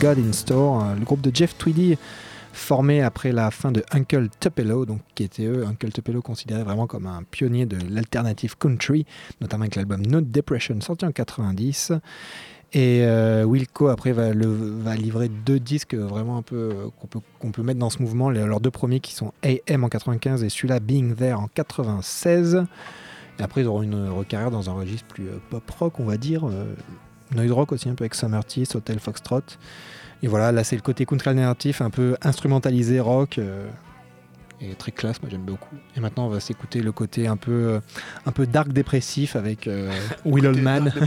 Got 0.00 0.20
in 0.20 0.32
Store, 0.32 0.84
euh, 0.84 0.94
le 0.94 1.04
groupe 1.04 1.20
de 1.20 1.34
Jeff 1.34 1.56
Tweedy 1.56 1.96
formé 2.52 3.02
après 3.02 3.32
la 3.32 3.50
fin 3.50 3.72
de 3.72 3.82
Uncle 3.92 4.28
Tupelo, 4.40 4.86
donc 4.86 5.00
qui 5.14 5.24
était 5.24 5.44
eux, 5.44 5.66
Uncle 5.66 5.90
Tupelo 5.90 6.22
considéré 6.22 6.62
vraiment 6.62 6.86
comme 6.86 7.06
un 7.06 7.22
pionnier 7.28 7.66
de 7.66 7.76
l'alternative 7.90 8.56
country, 8.56 9.06
notamment 9.40 9.62
avec 9.62 9.76
l'album 9.76 10.06
No 10.06 10.20
Depression 10.20 10.80
sorti 10.80 11.04
en 11.04 11.12
90. 11.12 11.92
Et 12.72 13.02
euh, 13.04 13.44
Wilco 13.44 13.86
après 13.86 14.12
va, 14.12 14.32
livrer 14.32 15.28
deux 15.28 15.60
disques 15.60 15.94
vraiment 15.94 16.38
un 16.38 16.42
peu 16.42 16.56
euh, 16.56 17.20
qu'on 17.40 17.50
peut, 17.50 17.62
mettre 17.62 17.78
dans 17.78 17.90
ce 17.90 18.02
mouvement, 18.02 18.30
leurs 18.30 18.60
deux 18.60 18.72
premiers 18.72 18.98
qui 18.98 19.14
sont 19.14 19.32
AM 19.44 19.84
en 19.84 19.88
95 19.88 20.42
et 20.42 20.48
celui-là 20.48 20.80
Being 20.80 21.14
There 21.14 21.34
en 21.34 21.46
96. 21.46 22.66
Et 23.38 23.42
après 23.42 23.62
ils 23.62 23.66
auront 23.66 23.82
une 23.82 24.08
recarrière 24.08 24.50
dans 24.50 24.70
un 24.70 24.72
registre 24.72 25.06
plus 25.06 25.28
euh, 25.28 25.38
pop 25.50 25.68
rock 25.70 26.00
on 26.00 26.04
va 26.04 26.16
dire, 26.16 26.48
euh, 26.48 26.74
noise 27.32 27.50
rock 27.52 27.72
aussi 27.72 27.88
un 27.88 27.94
peu 27.94 28.04
avec 28.04 28.14
Summer 28.14 28.44
Teeth, 28.44 28.74
Hotel 28.74 28.98
Foxtrot. 28.98 29.40
Et 30.22 30.28
voilà, 30.28 30.52
là 30.52 30.64
c'est 30.64 30.76
le 30.76 30.82
côté 30.82 31.04
country 31.06 31.30
alternatif 31.30 31.80
un 31.80 31.90
peu 31.90 32.16
instrumentalisé 32.22 33.00
rock. 33.00 33.38
euh, 33.38 33.68
et 34.60 34.74
très 34.76 34.92
classe, 34.92 35.20
moi 35.20 35.28
j'aime 35.30 35.42
beaucoup. 35.42 35.74
Et 35.96 36.00
maintenant 36.00 36.26
on 36.26 36.30
va 36.30 36.38
s'écouter 36.40 36.80
le 36.80 36.92
côté 36.92 37.26
un 37.26 37.36
peu, 37.36 37.50
euh, 37.52 37.80
un 38.24 38.30
peu 38.32 38.46
dark 38.46 38.72
dépressif 38.72 39.36
avec 39.36 39.66
euh, 39.66 39.90
Will 40.24 40.46
Oldman. 40.46 40.84
de- 40.84 41.00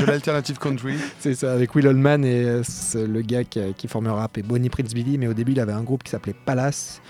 de 0.00 0.06
l'alternative 0.10 0.58
country. 0.58 0.94
C'est 1.20 1.34
ça, 1.34 1.52
avec 1.52 1.74
Will 1.74 1.86
Oldman 1.86 2.24
et 2.24 2.44
euh, 2.44 2.62
le 2.94 3.22
gars 3.22 3.44
qui, 3.44 3.88
formera 3.88 4.16
rap 4.16 4.36
et 4.36 4.42
Bonnie 4.42 4.68
Prince 4.68 4.92
Billy. 4.92 5.16
Mais 5.16 5.28
au 5.28 5.32
début 5.34 5.52
il 5.52 5.60
avait 5.60 5.72
un 5.72 5.82
groupe 5.84 6.02
qui 6.02 6.10
s'appelait 6.10 6.34
Palace, 6.44 7.00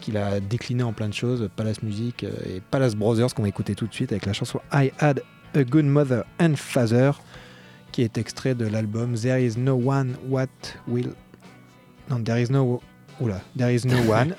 qu'il 0.00 0.16
a 0.16 0.40
décliné 0.40 0.82
en 0.82 0.92
plein 0.94 1.08
de 1.08 1.14
choses. 1.14 1.48
Palace 1.54 1.82
Music 1.82 2.24
et 2.24 2.60
Palace 2.70 2.96
Brothers 2.96 3.34
qu'on 3.34 3.42
va 3.42 3.48
écouter 3.48 3.74
tout 3.76 3.86
de 3.86 3.94
suite 3.94 4.10
avec 4.12 4.26
la 4.26 4.32
chanson 4.32 4.60
I 4.72 4.90
Had 4.98 5.22
a 5.54 5.62
Good 5.62 5.84
Mother 5.84 6.24
and 6.40 6.54
Father 6.56 7.12
qui 7.92 8.02
est 8.02 8.18
extrait 8.18 8.54
de 8.54 8.66
l'album 8.66 9.14
There 9.16 9.44
Is 9.44 9.54
No 9.58 9.74
One 9.74 10.16
What 10.28 10.46
Will. 10.88 11.12
Non, 12.10 12.22
There 12.22 12.40
Is 12.42 12.50
No. 12.50 12.82
Oula, 13.20 13.40
There 13.56 13.72
Is 13.74 13.86
No 13.86 13.96
One. 14.12 14.34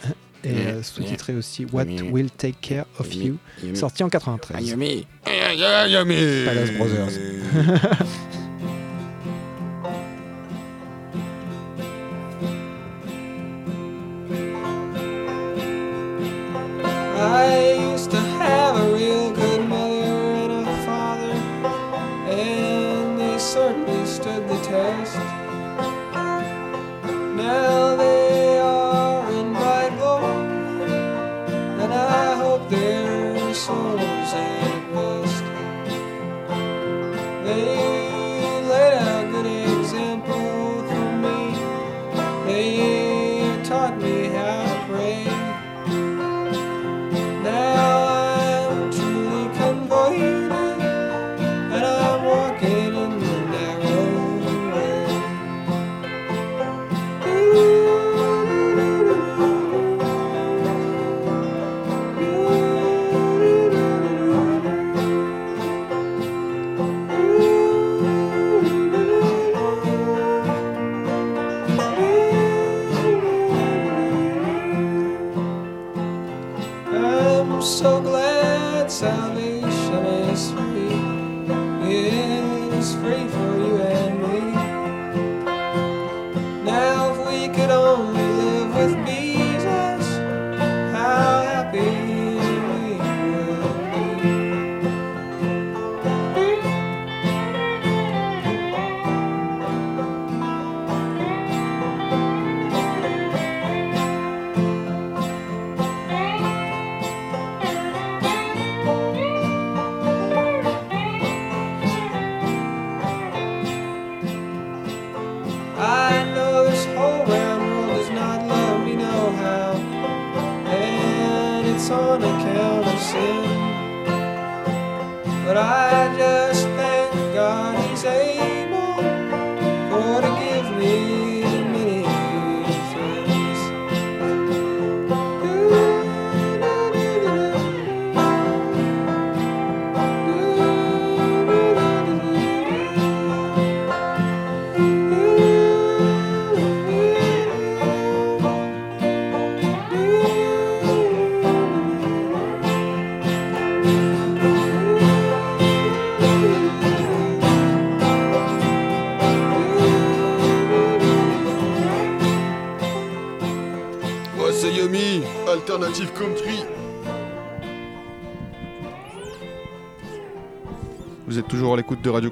Et 0.45 0.49
euh, 0.67 0.83
sous-titré 0.83 1.33
aussi 1.35 1.65
What 1.71 1.85
Will 2.11 2.29
Take 2.29 2.57
Care 2.59 2.85
of 2.99 3.13
You, 3.13 3.37
sorti 3.75 4.03
en 4.03 4.09
93. 4.09 4.57
Palace 6.45 6.71
Brothers. 6.73 7.13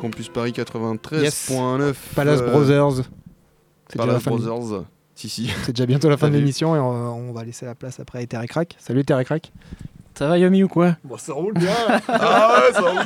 Campus 0.02 0.30
Paris 0.30 0.52
93.9. 0.52 1.94
Palace 2.16 2.42
euh, 2.42 2.50
Brothers. 2.50 3.06
C'est 3.88 4.00
déjà 4.00 4.12
la 4.12 4.20
Palace 4.20 4.42
Brothers. 4.42 4.86
Si, 5.14 5.30
si. 5.30 5.48
C'est 5.64 5.74
déjà 5.74 5.86
bientôt 5.86 6.10
la 6.10 6.18
fin 6.18 6.30
de 6.30 6.36
l'émission 6.36 6.76
et 6.76 6.80
on, 6.80 7.30
on 7.30 7.32
va 7.34 7.44
laisser 7.44 7.68
la 7.68 7.76
place 7.76 8.00
après 8.00 8.24
à 8.24 8.26
Terre 8.26 8.42
et 8.42 8.48
Crack. 8.48 8.76
Salut 8.80 9.06
Terre 9.06 9.20
et 9.20 9.26
Crack. 9.26 9.52
Ça 10.18 10.28
va 10.28 10.40
Yomi 10.40 10.64
ou 10.64 10.68
quoi? 10.68 10.98
Bon, 11.04 11.18
ça 11.18 11.34
roule 11.34 11.54
bien. 11.54 11.70
ah 12.08 12.64
ouais, 12.68 12.74
ça 12.74 12.82
roule. 12.82 13.00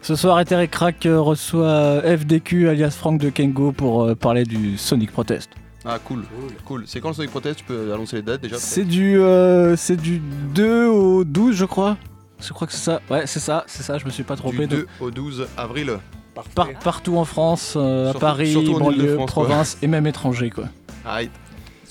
Ce 0.00 0.16
soir, 0.16 0.40
Ether 0.40 0.62
et 0.62 0.68
Crack 0.68 1.04
euh, 1.04 1.20
reçoit 1.20 1.66
euh, 1.66 2.16
FDQ 2.16 2.68
alias 2.68 2.92
Franck 2.92 3.20
de 3.20 3.28
Kengo 3.28 3.72
pour 3.72 4.04
euh, 4.04 4.14
parler 4.14 4.44
du 4.44 4.78
Sonic 4.78 5.12
Protest. 5.12 5.50
Ah, 5.84 5.98
cool. 6.02 6.24
Cool. 6.64 6.84
C'est 6.86 7.00
quand 7.00 7.08
le 7.08 7.14
Sonic 7.14 7.30
Protest? 7.30 7.58
Tu 7.58 7.64
peux 7.64 7.92
annoncer 7.92 8.16
les 8.16 8.22
dates 8.22 8.40
déjà? 8.40 8.56
C'est 8.56 8.84
du, 8.84 9.18
euh, 9.20 9.76
c'est 9.76 9.96
du 9.96 10.20
2 10.54 10.86
au 10.86 11.24
12, 11.24 11.54
je 11.54 11.64
crois. 11.66 11.98
Je 12.40 12.52
crois 12.52 12.66
que 12.66 12.72
c'est 12.72 12.78
ça. 12.84 13.00
Ouais, 13.10 13.26
c'est 13.26 13.40
ça, 13.40 13.64
c'est 13.66 13.82
ça, 13.82 13.98
je 13.98 14.04
me 14.04 14.10
suis 14.10 14.22
pas 14.22 14.36
trompé. 14.36 14.66
Du 14.66 14.76
Donc, 14.76 14.78
2 14.80 14.86
au 15.00 15.10
12 15.10 15.46
avril. 15.56 15.98
par- 16.54 16.68
partout 16.84 17.16
en 17.16 17.24
France, 17.24 17.74
euh, 17.76 18.04
à 18.08 18.10
Surtout- 18.12 18.20
Paris, 18.20 18.74
banlieue, 18.78 19.16
province 19.26 19.76
et 19.82 19.86
même 19.88 20.06
étranger, 20.06 20.50
quoi. 20.50 20.64
Aïe. 21.04 21.30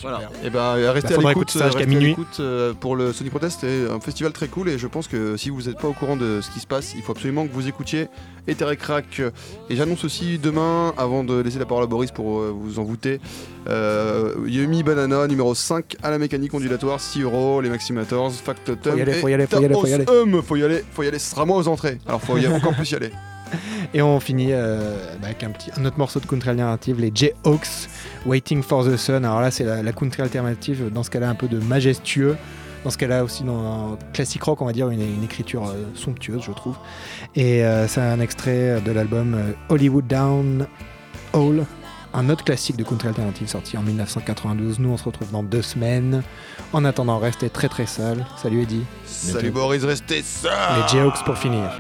Voilà. 0.01 0.21
Et 0.43 0.49
ben 0.49 0.73
restez 0.91 1.15
Bah, 1.15 1.21
à 1.25 1.27
l'écoute 1.29 1.49
ça 1.51 1.65
jusqu'à 1.65 1.79
restez 1.79 1.83
à 1.83 1.85
minuit. 1.87 2.09
l'écoute, 2.09 2.37
euh, 2.39 2.73
pour 2.73 2.95
le 2.95 3.13
Sonic 3.13 3.31
Protest. 3.31 3.59
C'est 3.61 3.89
un 3.89 3.99
festival 3.99 4.31
très 4.31 4.47
cool 4.47 4.69
et 4.69 4.77
je 4.77 4.87
pense 4.87 5.07
que 5.07 5.37
si 5.37 5.49
vous 5.49 5.63
n'êtes 5.63 5.77
pas 5.79 5.87
au 5.87 5.93
courant 5.93 6.15
de 6.15 6.39
ce 6.41 6.49
qui 6.51 6.59
se 6.59 6.67
passe, 6.67 6.93
il 6.95 7.01
faut 7.01 7.11
absolument 7.11 7.47
que 7.47 7.53
vous 7.53 7.67
écoutiez 7.67 8.07
Ether 8.47 8.67
et 8.71 8.77
Crack. 8.77 9.21
Et 9.69 9.75
j'annonce 9.75 10.03
aussi 10.05 10.37
demain, 10.37 10.93
avant 10.97 11.23
de 11.23 11.39
laisser 11.41 11.59
la 11.59 11.65
parole 11.65 11.83
à 11.83 11.87
Boris 11.87 12.11
pour 12.11 12.39
euh, 12.39 12.53
vous 12.55 12.79
envoûter, 12.79 13.19
euh, 13.67 14.33
Yumi 14.45 14.83
Banana 14.83 15.27
numéro 15.27 15.53
5 15.55 15.97
à 16.03 16.11
la 16.11 16.17
mécanique 16.17 16.53
ondulatoire, 16.53 16.99
6 16.99 17.21
euros, 17.23 17.61
les 17.61 17.69
Maximators, 17.69 18.31
Factotum. 18.33 18.93
Faut 18.93 18.97
y 18.97 19.01
aller, 19.01 19.11
et 19.11 19.15
faut 19.15 19.27
y 19.27 19.33
aller, 19.33 19.47
faut 19.47 19.59
y 19.61 19.65
aller, 19.65 19.73
faut 19.75 19.87
y 19.87 19.93
aller. 19.93 20.05
Hum, 20.09 20.41
faut 20.41 20.55
y 20.55 20.63
aller, 20.63 20.83
faut 20.93 21.03
y 21.03 21.07
aller, 21.07 21.19
ce 21.19 21.31
sera 21.31 21.45
moi 21.45 21.57
aux 21.57 21.67
entrées. 21.67 21.99
Alors 22.07 22.21
faut 22.21 22.37
y 22.37 22.47
encore 22.47 22.73
plus 22.75 22.91
y 22.91 22.95
aller. 22.95 23.11
Et 23.93 24.01
on 24.01 24.19
finit 24.19 24.49
euh, 24.51 24.97
bah, 25.21 25.27
avec 25.27 25.43
un, 25.43 25.51
petit, 25.51 25.71
un 25.77 25.85
autre 25.85 25.97
morceau 25.97 26.19
de 26.19 26.25
country 26.25 26.49
alternative, 26.49 26.99
les 26.99 27.11
J-Hawks, 27.13 27.89
Waiting 28.25 28.61
for 28.63 28.85
the 28.85 28.97
Sun. 28.97 29.25
Alors 29.25 29.41
là, 29.41 29.51
c'est 29.51 29.63
la, 29.63 29.83
la 29.83 29.91
country 29.91 30.21
alternative, 30.21 30.89
dans 30.91 31.03
ce 31.03 31.09
cas-là, 31.09 31.29
un 31.29 31.35
peu 31.35 31.47
de 31.47 31.59
majestueux. 31.59 32.37
Dans 32.83 32.91
ce 32.91 32.97
cas-là, 32.97 33.23
aussi, 33.23 33.43
dans 33.43 33.93
un 33.93 33.97
classique 34.13 34.43
rock, 34.43 34.61
on 34.61 34.65
va 34.65 34.71
dire, 34.71 34.89
une, 34.89 35.01
une 35.01 35.23
écriture 35.23 35.67
euh, 35.67 35.83
somptueuse, 35.95 36.43
je 36.45 36.51
trouve. 36.51 36.77
Et 37.35 37.65
euh, 37.65 37.87
c'est 37.87 38.01
un 38.01 38.19
extrait 38.19 38.81
de 38.81 38.91
l'album 38.91 39.37
Hollywood 39.69 40.07
Down 40.07 40.67
Hall, 41.33 41.65
un 42.13 42.29
autre 42.29 42.43
classique 42.43 42.77
de 42.77 42.83
country 42.83 43.09
alternative 43.09 43.47
sorti 43.47 43.77
en 43.77 43.83
1992. 43.83 44.79
Nous, 44.79 44.89
on 44.89 44.97
se 44.97 45.03
retrouve 45.03 45.31
dans 45.31 45.43
deux 45.43 45.61
semaines. 45.61 46.23
En 46.73 46.85
attendant, 46.85 47.19
restez 47.19 47.49
très 47.49 47.67
très 47.67 47.85
sales. 47.85 48.25
Salut 48.41 48.63
Eddie. 48.63 48.83
Salut 49.05 49.51
Boris, 49.51 49.83
restez 49.83 50.21
ça 50.21 50.77
Les 50.77 50.87
J-Hawks 50.87 51.23
pour 51.25 51.37
finir. 51.37 51.77